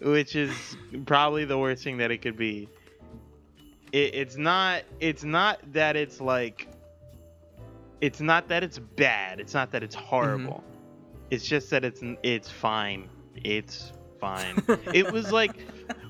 [0.00, 2.68] which is probably the worst thing that it could be.
[3.92, 4.82] It, it's not.
[5.00, 6.68] It's not that it's like.
[8.00, 9.40] It's not that it's bad.
[9.40, 10.06] It's not that it's mm-hmm.
[10.06, 10.64] horrible.
[11.30, 13.08] It's just that it's it's fine.
[13.36, 14.62] It's fine.
[14.92, 15.52] it was like,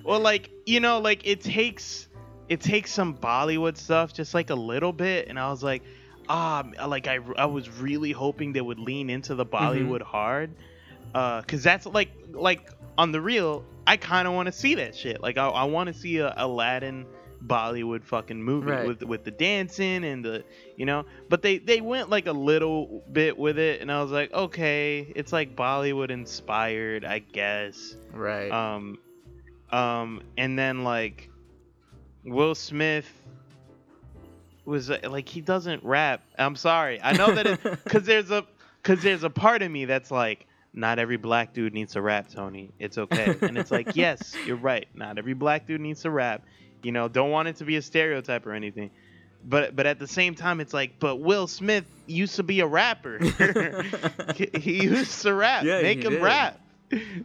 [0.05, 2.09] well, like you know, like it takes
[2.49, 5.83] it takes some Bollywood stuff, just like a little bit, and I was like,
[6.29, 10.55] ah, like I I was really hoping they would lean into the Bollywood hard,
[11.15, 14.95] uh, cause that's like like on the real, I kind of want to see that
[14.97, 15.21] shit.
[15.21, 17.07] Like I I want to see a Aladdin
[17.45, 18.87] Bollywood fucking movie Right.
[18.87, 20.45] with with the dancing and the
[20.77, 24.11] you know, but they they went like a little bit with it, and I was
[24.11, 27.97] like, okay, it's like Bollywood inspired, I guess.
[28.13, 28.51] Right.
[28.51, 28.99] um
[29.71, 31.29] um and then like
[32.25, 33.11] will smith
[34.65, 36.23] was uh, like he doesn't rap.
[36.39, 37.01] I'm sorry.
[37.03, 38.45] I know that it because there's a
[38.83, 42.29] because there's a part of me that's like not every black dude needs to rap
[42.29, 42.73] tony.
[42.79, 43.37] It's okay.
[43.43, 44.87] And it's like yes you're right.
[44.95, 46.43] Not every black dude needs to rap
[46.83, 48.91] you know don't want it to be a stereotype or anything.
[49.45, 52.67] But but at the same time it's like but will smith used to be a
[52.67, 53.19] rapper.
[54.59, 55.65] He, used to rap.
[55.65, 56.23] Yeah, make him did.
[56.23, 56.61] rap.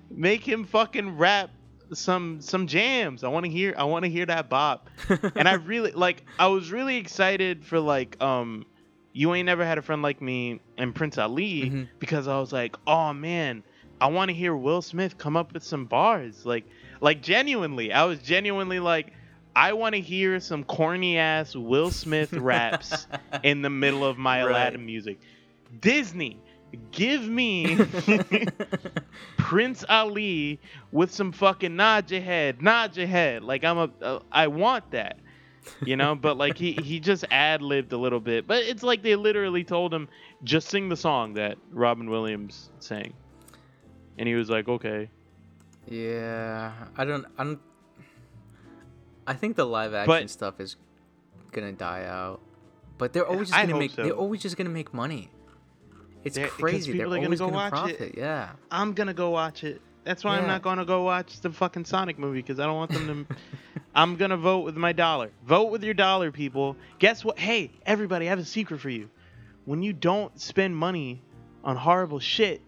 [0.10, 1.50] Make him fucking rap
[1.94, 3.24] some some jams.
[3.24, 4.90] I want to hear i want to hear that bop.
[5.36, 8.66] And i really like i was really excited for like um
[9.14, 11.88] you ain't never had a friend like me and prince ali Mhm.
[12.00, 13.64] because i was like oh man.
[14.00, 16.44] I want to hear will smith come up with some bars.
[16.46, 16.66] Like
[17.02, 17.94] like genuinely.
[17.94, 19.14] I was genuinely like
[19.56, 23.08] i want to hear some corny ass will smith raps
[23.44, 24.50] in the middle of my Right.
[24.52, 25.20] aladdin music
[25.80, 26.40] disney
[26.92, 27.86] give me
[29.38, 30.60] Prince Ali
[30.92, 33.44] with some fucking nod your head, nod your head.
[33.44, 35.18] Like I'm a, uh, I want that,
[35.84, 36.16] you know.
[36.16, 38.48] But like he he just ad libbed a little bit.
[38.48, 40.08] But it's like they literally told him
[40.44, 43.14] just sing the song that Robin Williams sang,
[44.18, 45.10] and he was like, okay.
[45.88, 47.26] yeah, I don't.
[47.38, 47.60] I don't.
[49.32, 50.76] I think the live action But- stuff is
[51.52, 52.41] gonna die out,
[52.98, 53.91] but they're always just gonna make.
[53.91, 54.04] so.
[54.04, 55.30] They're always just gonna make money.
[56.24, 56.91] It's They're- crazy.
[56.94, 57.98] They're are gonna always go gonna, watch it.
[57.98, 58.17] profit.
[58.17, 58.50] Yeah.
[58.70, 59.82] I'm gonna go watch it.
[60.04, 62.91] That's why I'm not gonna go watch the fucking Sonic movie because I don't want
[62.91, 63.36] them to.
[63.96, 65.30] I'm gonna vote with my dollar.
[65.46, 66.76] Vote with your dollar, people.
[67.00, 67.38] Guess what?
[67.38, 69.10] Hey, everybody, I have a secret for you.
[69.65, 71.22] When you don't spend money
[71.63, 72.62] on horrible shit,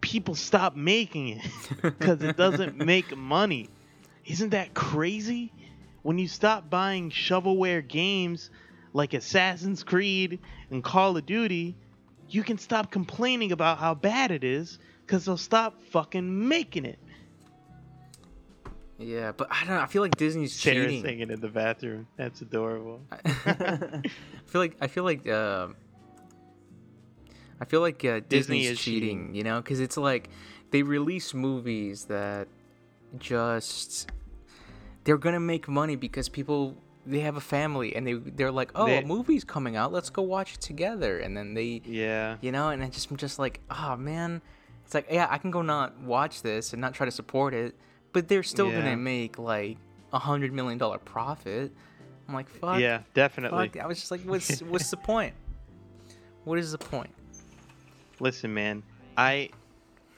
[0.00, 1.42] people stop making it
[1.82, 3.68] because it doesn't make money.
[4.26, 5.52] Isn't that crazy?
[6.02, 8.50] When you stop buying shovelware games
[8.92, 11.76] like Assassin's Creed and Call of Duty,
[12.28, 16.98] you can stop complaining about how bad it is because they'll stop fucking making it.
[18.98, 19.80] Yeah, but I don't know.
[19.80, 21.02] I feel like Disney's Sarah cheating.
[21.02, 22.06] singing in the bathroom.
[22.16, 23.02] That's adorable.
[23.12, 24.02] I
[24.46, 25.68] feel like I feel like uh,
[27.60, 29.34] I feel like uh, Disney Disney's is cheating, cheating.
[29.34, 30.30] you know, because it's like
[30.70, 32.48] they release movies that
[33.18, 34.10] just
[35.06, 38.84] they're gonna make money because people they have a family and they they're like, oh,
[38.86, 42.36] They- a movie's coming out, let's go watch it together, and then they Yeah.
[42.42, 44.42] you know, and I just I'm just like, oh man,
[44.84, 47.74] it's like yeah, I can go not watch this and not try to support it,
[48.12, 48.80] but they're still Yeah.
[48.82, 49.78] gonna make like
[50.12, 51.72] a hundred million dollar profit.
[52.28, 52.80] I'm like, fuck.
[52.80, 53.68] Yeah, definitely.
[53.68, 55.32] Fuck, I was just like, what's what's the point?
[56.44, 57.10] What is the point?
[58.20, 58.82] Listen, man.
[59.16, 59.50] I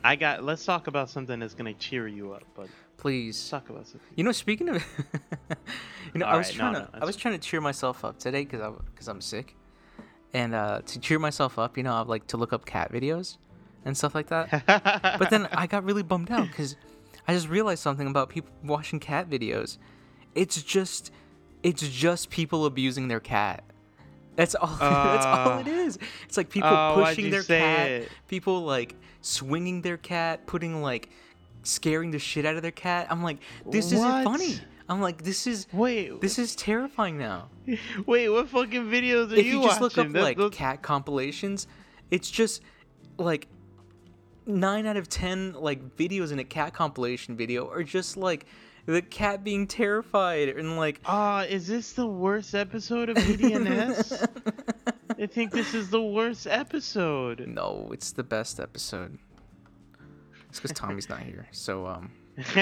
[0.03, 3.49] I got let's talk about something that's gonna cheer you up, but Please.
[3.49, 4.09] talk about something.
[4.17, 4.77] You know, speaking of,
[6.15, 8.05] you know, I was Alright, no, trying no, to, I was trying to cheer myself
[8.05, 9.57] up today because I, because I'm sick,
[10.35, 13.39] and uh, to cheer myself up, you know, I like to look up cat videos
[13.85, 14.65] and stuff like that.
[15.19, 16.77] but then I got really bummed out because
[17.27, 19.79] I just realized something about people watching cat videos.
[20.35, 21.11] It's just,
[21.63, 23.65] it's just people abusing their cat.
[24.37, 24.69] That's all.
[24.81, 25.99] that's all Uh, it is.
[26.25, 28.09] It's like people oh, pushing their cat, it?
[28.29, 31.11] people like swinging their cat, putting like
[31.63, 33.07] scaring the shit out of their cat.
[33.11, 34.59] I'm like, this isn't funny.
[34.89, 37.51] I'm like, this is Wait, this is terrifying now.
[38.07, 40.81] wait, what fucking videos are if you, you just look up That- like those- cat
[40.83, 41.67] compilations,
[42.11, 42.63] it's just
[43.19, 43.49] like
[44.47, 48.47] nine out of ten like videos in a cat compilation video are just like
[48.87, 54.27] the cat being terrified and like Ah, is this the worst episode of BDNS?
[55.21, 57.47] I think this is the worst episode.
[57.47, 59.19] no, it's the best episode.
[60.49, 61.47] It's because Tommy's not here.
[61.53, 62.11] So um,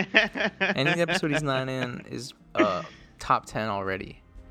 [0.60, 2.82] any episode he's not in is uh
[3.18, 4.22] top ten already.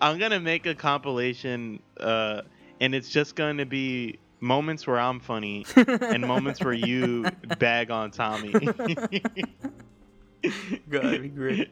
[0.00, 2.42] I'm gonna make a compilation, uh,
[2.80, 7.24] and it's just gonna be moments where I'm funny and moments where you
[7.58, 8.52] bag on Tommy.
[8.52, 8.72] God,
[10.88, 11.70] that'd be great.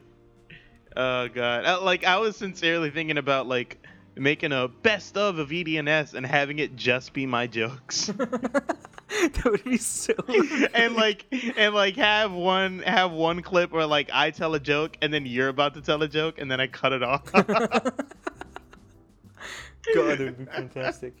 [0.95, 1.65] Oh god!
[1.65, 3.81] Uh, Like I was sincerely thinking about like
[4.17, 8.05] making a best of of EDNS and having it just be my jokes.
[8.17, 10.13] that would be so.
[10.73, 11.25] and like
[11.57, 15.25] and like have one have one clip where like I tell a joke and then
[15.25, 17.31] you're about to tell a joke and then I cut it off.
[19.95, 21.13] God, that would be fantastic.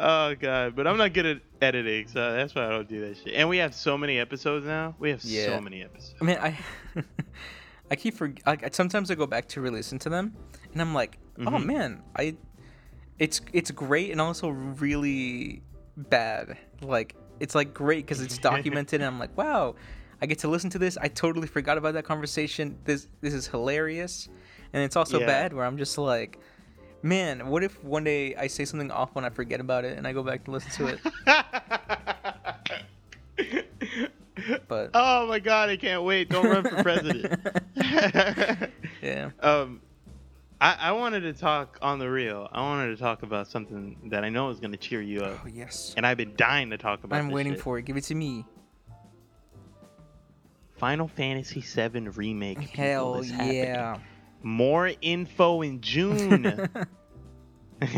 [0.00, 3.16] oh god, but I'm not good at editing, so that's why I don't do that
[3.18, 3.34] shit.
[3.34, 4.96] And we have so many episodes now.
[4.98, 5.46] We have Yeah.
[5.46, 6.14] so many episodes.
[6.20, 6.58] I mean, I
[7.92, 10.34] I keep for like sometimes I go back to re-listen to them,
[10.72, 11.64] and I'm like, oh Mhm.
[11.66, 12.36] man, I
[13.18, 15.62] it's it's great and also really
[15.96, 16.56] bad.
[16.80, 19.74] Like it's like great because it's documented, and I'm like, wow,
[20.20, 20.96] I get to listen to this.
[21.00, 22.78] I totally forgot about that conversation.
[22.84, 24.28] This this is hilarious,
[24.72, 25.26] and it's also Yeah.
[25.26, 26.38] bad where I'm just like.
[27.04, 30.06] Man, what if one day I say something awful and I forget about it and
[30.06, 31.00] I go back to listen to it?
[34.68, 36.30] But oh my god, I can't wait!
[36.30, 37.30] Don't run for president.
[39.02, 39.80] yeah, um,
[40.62, 42.48] I, I wanted to talk on the real.
[42.52, 45.40] I wanted to talk about something that I know is going to cheer you up,
[45.44, 47.16] oh yes, and I've been dying to talk about.
[47.16, 47.18] It.
[47.18, 47.62] I'm waiting shit.
[47.62, 47.84] for it.
[47.84, 48.46] Give it to me.
[50.76, 52.60] Final Fantasy VII remake.
[52.60, 53.98] Hell yeah.
[54.44, 56.44] More info in June.
[57.80, 57.96] it's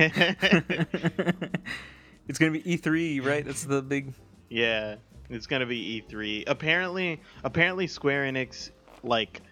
[2.38, 3.44] gonna be E3, right?
[3.44, 4.14] That's the big.
[4.48, 4.94] yeah,
[5.28, 6.44] it's gonna be E3.
[6.46, 8.70] Apparently, apparently Square Enix
[9.02, 9.42] like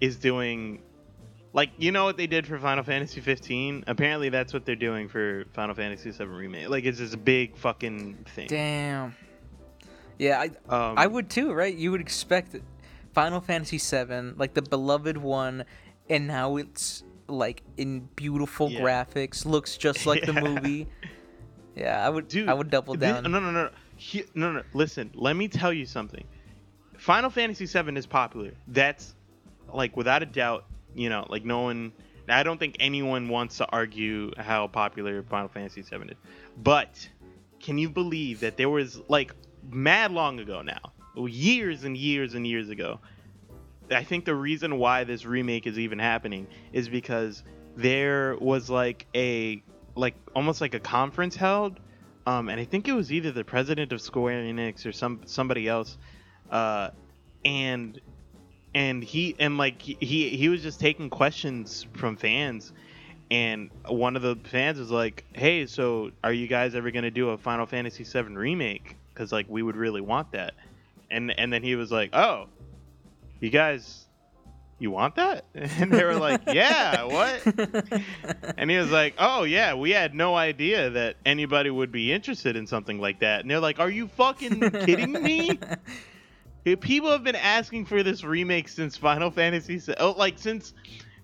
[0.00, 0.80] is doing
[1.54, 3.84] like you know what they did for Final Fantasy 15.
[3.86, 6.68] Apparently, that's what they're doing for Final Fantasy 7 remake.
[6.68, 8.46] Like it's this big fucking thing.
[8.48, 9.14] Damn.
[10.18, 11.74] Yeah, I Um, I would too, right?
[11.74, 12.56] You would expect
[13.12, 15.64] Final Fantasy 7, like the beloved one,
[16.08, 18.80] and now it's like in beautiful Yeah.
[18.80, 20.86] graphics, looks just like the movie.
[21.74, 22.28] Yeah, I would.
[22.28, 23.22] Dude, I would double down.
[23.24, 24.62] no, no, no, he, no, no.
[24.74, 26.24] Listen, let me tell you something.
[26.98, 28.52] Final Fantasy 7 is popular.
[28.68, 29.14] That's
[29.72, 30.66] like without a doubt.
[30.94, 31.92] You know, like no one.
[32.28, 36.16] I don't think anyone wants to argue how popular Final Fantasy VII is.
[36.56, 37.08] But
[37.60, 39.34] can you believe that there was like
[39.68, 40.92] mad long ago now,
[41.26, 43.00] years and years and years ago.
[43.90, 47.42] I think the reason why this remake is even happening is because
[47.76, 49.62] there was like a
[49.94, 51.78] like almost like a conference held
[52.26, 55.66] um, and I think it was either the president of Square Enix or some somebody
[55.66, 55.98] else,
[56.50, 56.90] uh,
[57.44, 58.00] and
[58.74, 62.72] and he and like he he was just taking questions from fans,
[63.30, 67.30] and one of the fans was like, "Hey, so are you guys ever gonna do
[67.30, 68.96] a Final Fantasy VII remake?
[69.12, 70.54] Because like we would really want that,"
[71.10, 72.46] and and then he was like, "Oh,
[73.40, 74.06] you guys."
[74.78, 75.44] You want that?
[75.54, 77.40] And they were like, "Yeah, what?"
[78.58, 82.56] And he was like, "Oh yeah, we had no idea that anybody would be interested
[82.56, 85.60] in something like that." And they're like, "Are you fucking kidding me?"
[86.64, 90.74] People have been asking for this remake since Final Fantasy, oh, like since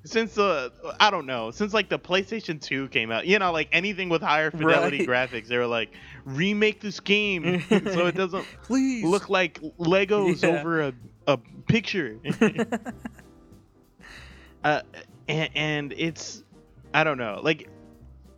[0.05, 3.27] since the I don't know, since like the PlayStation 2 came out.
[3.27, 5.31] You know, like anything with higher fidelity Right.
[5.31, 5.91] graphics, they were like,
[6.25, 10.49] "Remake this game so it doesn't Please look like Legos Yeah.
[10.49, 10.93] over a
[11.29, 12.19] a picture."
[14.65, 14.81] uh,
[15.29, 16.43] and, and it's
[16.95, 17.69] I don't know, like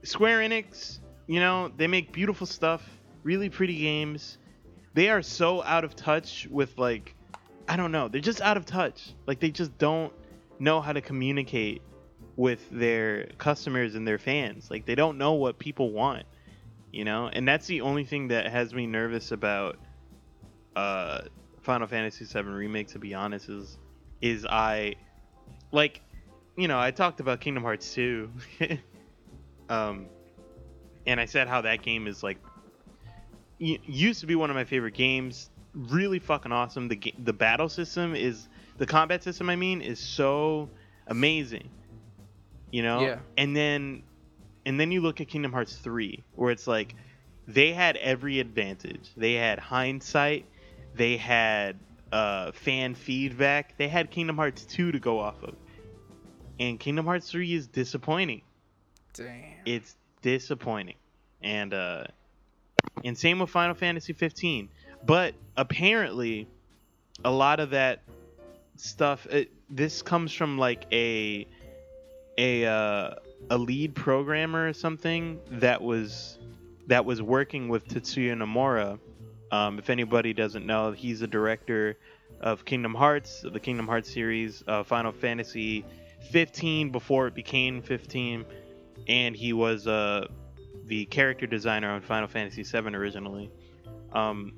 [0.03, 2.83] Square Enix, you know, they make beautiful stuff,
[3.23, 4.39] really pretty games.
[4.95, 7.15] They are so out of touch with like
[7.69, 9.13] I don't know, they're just out of touch.
[9.27, 10.13] Like they just don't
[10.59, 11.83] know how to communicate
[12.37, 14.71] with their customers and their fans.
[14.71, 16.25] Like they don't know what people want,
[16.91, 17.29] you know?
[17.33, 19.79] And that's the only thing that has me nervous about
[20.75, 21.23] uh
[21.63, 23.79] Final Fantasy 7 remake to be honest is
[24.21, 24.95] is I
[25.73, 26.01] like
[26.57, 28.31] you know, I talked about Kingdom Hearts 2.
[29.69, 30.07] um
[31.07, 32.39] and I said how that game is like
[33.61, 35.51] used to be one of my favorite games.
[35.75, 36.89] Really fucking awesome.
[36.89, 38.49] The the battle system is
[38.79, 40.69] the combat system I mean is so
[41.07, 41.71] amazing.
[42.71, 43.01] You know?
[43.01, 43.19] Yeah.
[43.37, 44.03] And then
[44.67, 46.95] and then you look at Kingdom Hearts 3 where it's like
[47.47, 49.11] they had every advantage.
[49.17, 50.47] They had hindsight,
[50.95, 51.79] they had
[52.13, 55.55] uh, fan feedback, they had Kingdom Hearts 2 to go off of.
[56.59, 58.43] And Kingdom Hearts 3 is disappointing
[59.15, 59.43] Damn.
[59.65, 60.97] it's disappointing
[61.43, 62.05] and uh
[63.05, 64.69] and same with final fantasy 15
[65.05, 66.49] but apparently
[67.25, 68.03] a lot of that
[68.77, 71.47] stuff it, this comes from like a
[72.39, 73.15] a uh
[73.51, 76.39] a lead programmer or something that was
[76.87, 78.99] that was working with Tetsuya Nomura.
[79.51, 81.99] Um if anybody doesn't know he's the director
[82.41, 85.85] of Kingdom Hearts the Kingdom Hearts series uh Final Fantasy
[86.31, 88.45] 15 before it became 15,
[89.09, 90.29] and he was uh,
[90.91, 93.49] the character designer on Final Fantasy VII originally.
[94.13, 94.57] Um,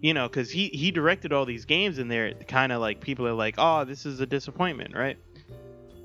[0.00, 2.32] you know, because he he directed all these games in there.
[2.46, 5.18] Kind of like people are like, oh, this is a disappointment, right?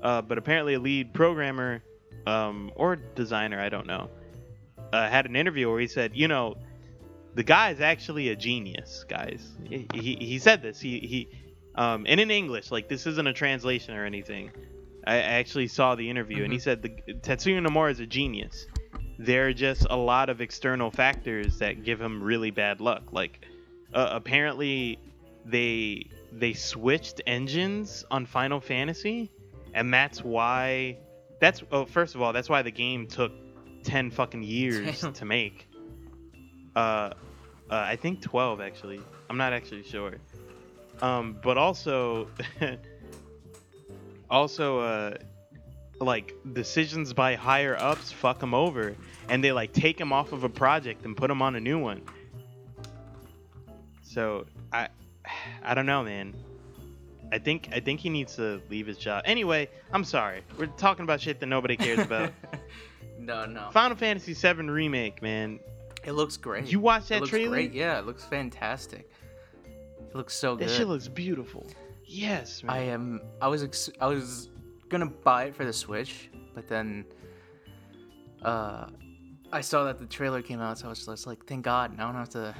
[0.02, 1.82] Uh, but apparently, a lead programmer
[2.26, 4.10] um, or designer, I don't know,
[4.92, 6.56] uh, had an interview where he said, you know,
[7.34, 9.52] the guy is actually a genius, guys.
[9.68, 10.80] He, he, he said this.
[10.80, 11.28] He he,
[11.76, 14.50] um, and in English, like this isn't a translation or anything.
[15.06, 18.66] I actually saw the interview, and he said the Tetsuya Nomura is a genius.
[19.18, 23.12] There are just a lot of external factors that give him really bad luck.
[23.12, 23.44] Like
[23.92, 24.98] uh, apparently,
[25.44, 29.30] they they switched engines on Final Fantasy,
[29.74, 30.98] and that's why.
[31.40, 33.32] That's oh, first of all, that's why the game took
[33.84, 35.12] ten fucking years Damn.
[35.14, 35.68] to make.
[36.74, 37.12] Uh, uh,
[37.70, 39.00] I think twelve actually.
[39.30, 40.14] I'm not actually sure.
[41.00, 42.28] Um, but also,
[44.30, 45.14] also, uh,
[46.00, 48.94] like decisions by higher ups fuck them over,
[49.28, 51.78] and they like take him off of a project and put him on a new
[51.78, 52.02] one.
[54.02, 54.88] So I,
[55.62, 56.34] I don't know, man.
[57.30, 59.22] I think I think he needs to leave his job.
[59.26, 60.42] Anyway, I'm sorry.
[60.56, 62.32] We're talking about shit that nobody cares about.
[63.18, 63.68] no, no.
[63.70, 65.60] Final Fantasy VII remake, man.
[66.04, 66.72] It looks great.
[66.72, 67.50] You watched it that looks trailer?
[67.50, 67.74] Great.
[67.74, 69.10] Yeah, it looks fantastic.
[69.66, 70.76] It looks so That good.
[70.76, 71.66] shit looks beautiful.
[72.06, 72.74] Yes, man.
[72.74, 73.20] I am.
[73.42, 73.62] I was.
[73.62, 74.48] Ex- I was
[74.88, 77.04] gonna buy it for the Switch, but then,
[78.42, 78.86] uh,
[79.52, 82.08] I saw that the trailer came out, so I was just like, "Thank God, now
[82.08, 82.54] I don't have to."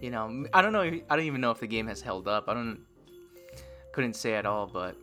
[0.00, 0.82] You know, I don't know.
[0.82, 2.48] if- I don't even know if the game has held up.
[2.48, 2.80] I don't.
[3.92, 4.94] Couldn't say at all, but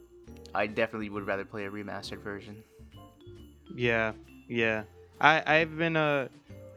[0.53, 2.63] I definitely would rather play a remastered version.
[3.75, 4.11] Yeah,
[4.47, 4.83] yeah.
[5.19, 6.27] I I've been uh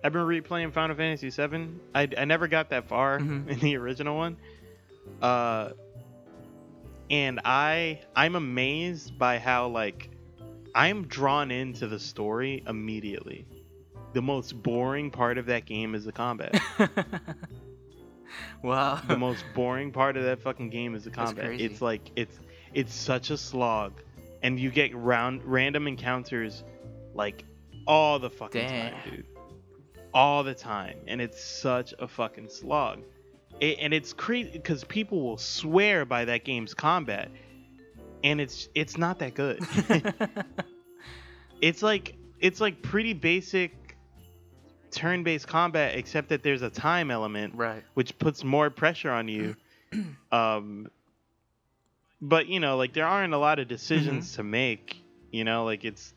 [0.02, 1.68] I've been replaying Final Fantasy VII.
[1.94, 3.48] I I never got that far Mhm.
[3.52, 4.38] in the original one.
[5.20, 5.70] Uh
[7.10, 10.10] and I I'm amazed by how like
[10.74, 13.46] I'm drawn into the story immediately.
[14.12, 16.60] The most boring part of that game is the combat.
[18.62, 19.00] wow.
[19.06, 21.60] the most boring part of that fucking game is the combat.
[21.60, 22.38] It's like it's
[22.74, 23.92] it's such a slog,
[24.42, 26.62] and you get round random encounters
[27.14, 27.44] like
[27.86, 28.92] all the fucking Damn.
[28.92, 29.26] time, dude.
[30.12, 33.02] All the time, and it's such a fucking slog.
[33.60, 37.30] It, and it's crazy because people will swear by that game's combat,
[38.22, 39.60] and it's it's not that good.
[41.60, 43.96] it's like it's like pretty basic
[44.90, 47.82] turn-based combat, except that there's a time element right.
[47.94, 49.56] which puts more pressure on you.
[50.32, 50.88] um,
[52.20, 55.02] but you know, like there aren't a lot of decisions to make.
[55.30, 56.14] You know, like it's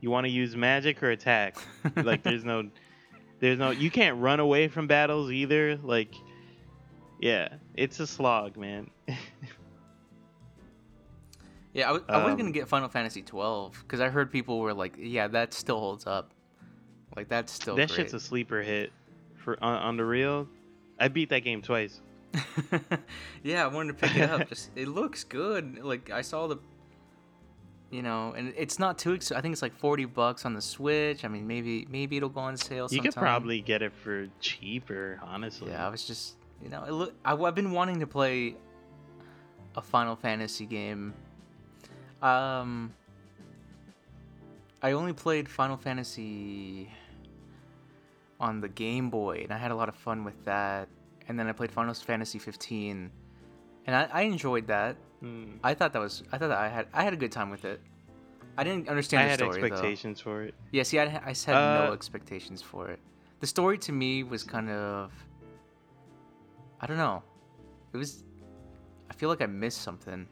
[0.00, 1.56] you want to use magic or attack.
[1.96, 2.70] like there's no,
[3.40, 3.70] there's no.
[3.70, 5.76] You can't run away from battles either.
[5.76, 6.14] Like,
[7.20, 8.90] yeah, it's a slog, man.
[11.72, 14.72] Yeah, I was, was Um, gonna get Final Fantasy 12 because I heard people were
[14.72, 16.30] like, "Yeah, that still holds up.
[17.14, 18.92] Like that's still that great." shit's a sleeper hit
[19.34, 20.48] for on, on the real.
[20.98, 22.00] I beat that game twice.
[23.42, 24.48] yeah, I wanted to pick it up.
[24.48, 25.84] Just it looks good.
[25.84, 26.56] Like I saw the,
[27.90, 29.12] you know, and it's not too.
[29.12, 31.26] Ex- I think it's like 40 bucks on the Switch.
[31.26, 32.88] I mean, maybe maybe it'll go on sale.
[32.90, 35.72] You could probably get it for cheaper, honestly.
[35.72, 38.56] Yeah, I was just, you know, look, I, I've been wanting to play
[39.76, 41.12] a Final Fantasy game.
[42.22, 42.92] Um,
[44.82, 46.90] I only played Final Fantasy
[48.40, 50.88] on the Game Boy, and I had a lot of fun with that.
[51.28, 53.10] And then I played Final Fantasy 15,
[53.86, 54.96] and I, I enjoyed that.
[55.20, 55.44] Hmm.
[55.64, 57.64] I thought that was, I thought that I had, I had a good time with
[57.64, 57.80] it.
[58.58, 59.66] I didn't understand I the had story though.
[59.66, 60.54] expectations for it.
[60.72, 62.98] Yeah, see, I, I had no Uh, expectations for it.
[63.40, 65.12] The story to me was kind of.
[66.80, 67.22] I don't know.
[67.92, 68.24] It was.
[69.10, 70.26] I feel like I missed something.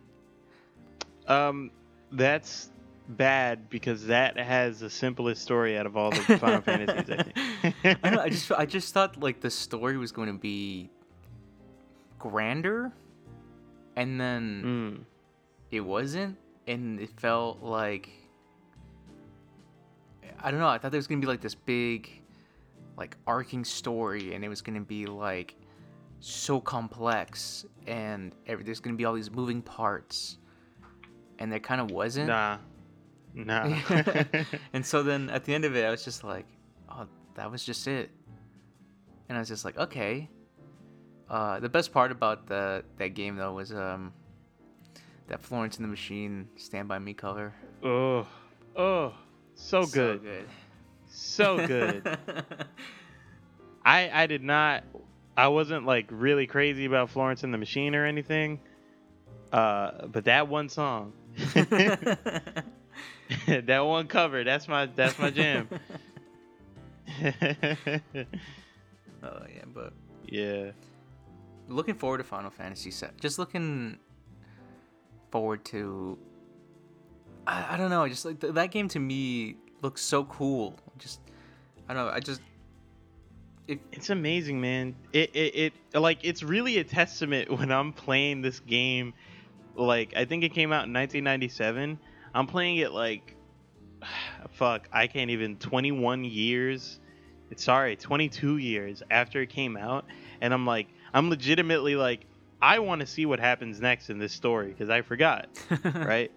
[1.26, 1.70] Um,
[2.12, 2.70] that's
[3.08, 7.10] bad because that has the simplest story out of all the Final Fantasies.
[7.10, 7.98] I think.
[8.02, 10.90] I, know, I just I just thought like the story was going to be
[12.18, 12.92] grander,
[13.96, 15.04] and then Mm.
[15.70, 16.36] it wasn't,
[16.66, 18.10] and it felt like
[20.42, 20.68] I don't know.
[20.68, 22.10] I thought there was gonna be like this big,
[22.98, 25.54] like arcing story, and it was gonna be like
[26.26, 30.38] so complex, and every, there's gonna be all these moving parts,
[31.38, 32.28] and there kind of wasn't.
[32.28, 32.58] Nah,
[33.34, 33.76] nah.
[34.72, 36.46] and so then at the end of it, I was just like,
[36.90, 38.10] oh, that was just it.
[39.28, 40.28] And I was just like, okay.
[41.28, 44.12] Uh, the best part about the that game though was um
[45.26, 47.52] that Florence and the Machine Stand by Me cover.
[47.82, 48.26] oh,
[48.76, 49.14] oh,
[49.54, 50.46] so good,
[51.06, 51.66] So good.
[51.66, 51.66] so
[52.26, 52.66] good.
[53.84, 54.84] I I did not.
[55.36, 58.60] I wasn't like really crazy about Florence and the Machine or anything.
[59.52, 61.12] Uh, but that one song,
[61.54, 62.66] that
[63.80, 65.68] one cover, that's my that's my jam.
[67.22, 67.30] oh
[69.22, 69.92] yeah, but
[70.26, 70.70] yeah.
[71.68, 73.20] looking forward to Final Fantasy set.
[73.20, 73.98] Just looking
[75.30, 76.18] forward to.
[77.46, 78.08] I, I don't know.
[78.08, 80.76] Just like th- that game to me looks so cool.
[80.98, 81.20] Just
[81.88, 82.12] I don't know.
[82.12, 82.40] I just
[83.66, 84.94] it, It's amazing, man.
[85.12, 89.14] It, it it like it's really a testament when I'm playing this game.
[89.76, 91.98] Like I think it came out in 1997.
[92.34, 93.36] I'm playing it like
[94.52, 97.00] fuck, I can't even 21 years.
[97.56, 100.06] Sorry, 22 years after it came out
[100.40, 102.26] and I'm like I'm legitimately like
[102.60, 105.48] I want to see what happens next in this story because I forgot,
[105.94, 106.32] right?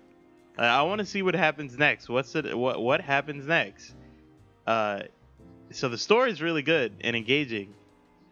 [0.57, 2.09] I want to see what happens next.
[2.09, 3.95] What's it what what happens next?
[4.65, 5.01] Uh
[5.71, 7.73] so the story is really good and engaging.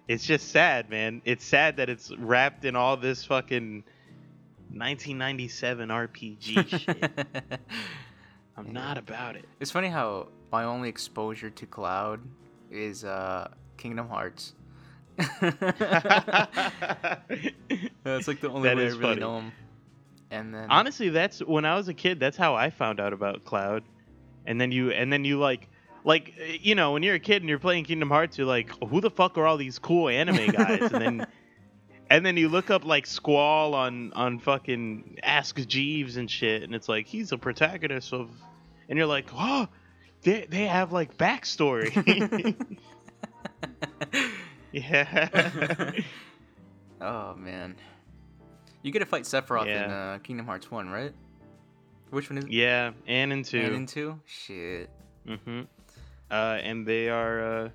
[0.07, 1.21] It's just sad, man.
[1.25, 3.83] It's sad that it's wrapped in all this fucking
[4.71, 7.59] 1997 RPG shit.
[8.57, 9.45] I'm not about it.
[9.59, 12.21] It's funny how my only exposure to Cloud
[12.71, 14.53] is uh Kingdom Hearts.
[18.03, 19.19] That's like the only That way I really funny.
[19.19, 19.51] know him.
[20.31, 22.19] And then Honestly, that's when I was a kid.
[22.19, 23.83] That's how I found out about Cloud.
[24.45, 25.69] And then you, and then you like,
[26.05, 29.01] like you know, when you're a kid and you're playing Kingdom Hearts, you're like, who
[29.01, 30.81] the fuck are all these cool anime guys?
[30.93, 31.27] and then,
[32.09, 36.75] and then you look up like Squall on on fucking Ask Jeeves and shit, and
[36.75, 38.29] it's like he's a protagonist of,
[38.87, 39.67] and you're like, oh,
[40.21, 41.91] they they have like backstory.
[44.71, 45.91] yeah.
[47.01, 47.75] oh man,
[48.83, 51.13] you get to fight Sephiroth in uh, Kingdom Hearts One, right?
[52.11, 52.51] Which one is it?
[52.51, 53.59] yeah, and in two.
[53.59, 54.19] And in two?
[54.25, 54.91] Shit.
[55.27, 55.61] Mm-hmm.
[56.31, 57.65] Uh, and they are.
[57.65, 57.69] Uh,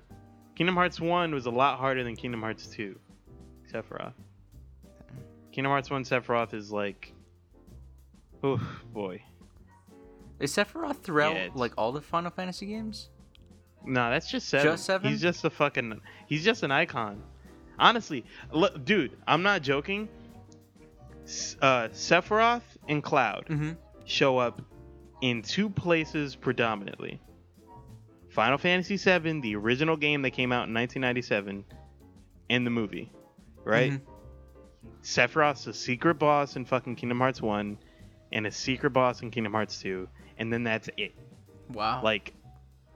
[0.55, 2.99] Kingdom Hearts One was a lot harder than Kingdom Hearts Two.
[3.71, 4.13] Sephiroth.
[5.51, 7.13] Kingdom Hearts One Sephiroth is like.
[8.43, 8.59] Oh
[8.93, 9.21] boy.
[10.39, 13.09] Is Sephiroth throughout Yeah, like all the Final Fantasy games?
[13.85, 14.71] No, that's just seven.
[14.73, 15.09] Just seven?
[15.09, 16.01] He's just a fucking.
[16.27, 17.21] He's just an icon.
[17.79, 20.09] Honestly, look, dude, I'm not joking.
[21.61, 23.71] Uh, Sephiroth and Cloud Mm-hmm.
[24.05, 24.61] show up
[25.21, 27.21] in two places predominantly.
[28.31, 31.65] Final Fantasy VII, the original game that came out in 1997,
[32.49, 33.11] and the movie,
[33.63, 33.93] right?
[33.93, 34.01] Mhm.
[35.03, 37.77] Sephiroth's a secret boss in fucking Kingdom Hearts 1
[38.31, 40.07] and a secret boss in Kingdom Hearts 2,
[40.37, 41.13] and then that's it.
[41.73, 42.01] Wow.
[42.03, 42.33] Like,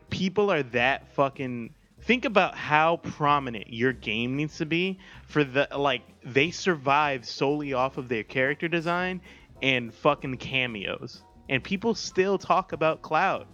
[0.09, 1.73] people are that fucking.
[2.01, 5.67] Think about how prominent your game needs to be for the.
[5.75, 9.21] Like, they survive solely off of their character design
[9.61, 11.23] and fucking cameos.
[11.49, 13.47] And people still talk about Cloud.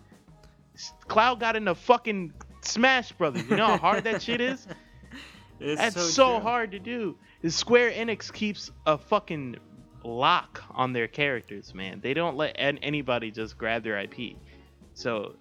[1.08, 3.44] Cloud got in into fucking Smash Brothers.
[3.50, 4.68] You know how hard that shit is?
[5.64, 6.40] It's That's so, true.
[6.40, 7.16] hard to do.
[7.44, 9.58] The Square Enix keeps a fucking
[10.04, 12.00] lock on their characters, man.
[12.02, 14.38] They don't let anybody just grab their IP.
[14.96, 15.36] So,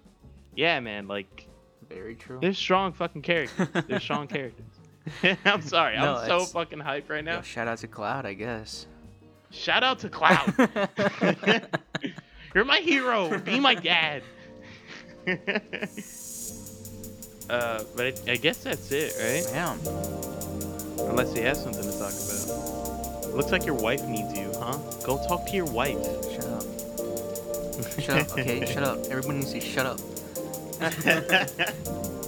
[0.55, 1.47] yeah, man, like
[1.89, 2.37] Very true.
[2.39, 3.67] they're strong fucking characters.
[3.87, 4.65] They're strong characters.
[5.45, 7.37] I'm sorry, No, I'm so fucking hyped right now.
[7.37, 8.85] Yo, shout out to Cloud, I guess.
[9.49, 10.53] Shout out to Cloud.
[12.53, 13.39] You're my hero.
[13.39, 14.21] Be my dad.
[17.49, 19.43] uh, but I, I guess that's it, right?
[19.53, 19.79] Damn.
[21.09, 23.35] Unless you have something to talk about.
[23.35, 24.77] Looks like your wife needs you, huh?
[25.05, 25.97] Go talk to your wife.
[26.33, 26.61] Shut up.
[27.99, 28.31] Shut up.
[28.37, 28.99] Okay, shut up.
[29.05, 29.99] Everyone needs to shut up.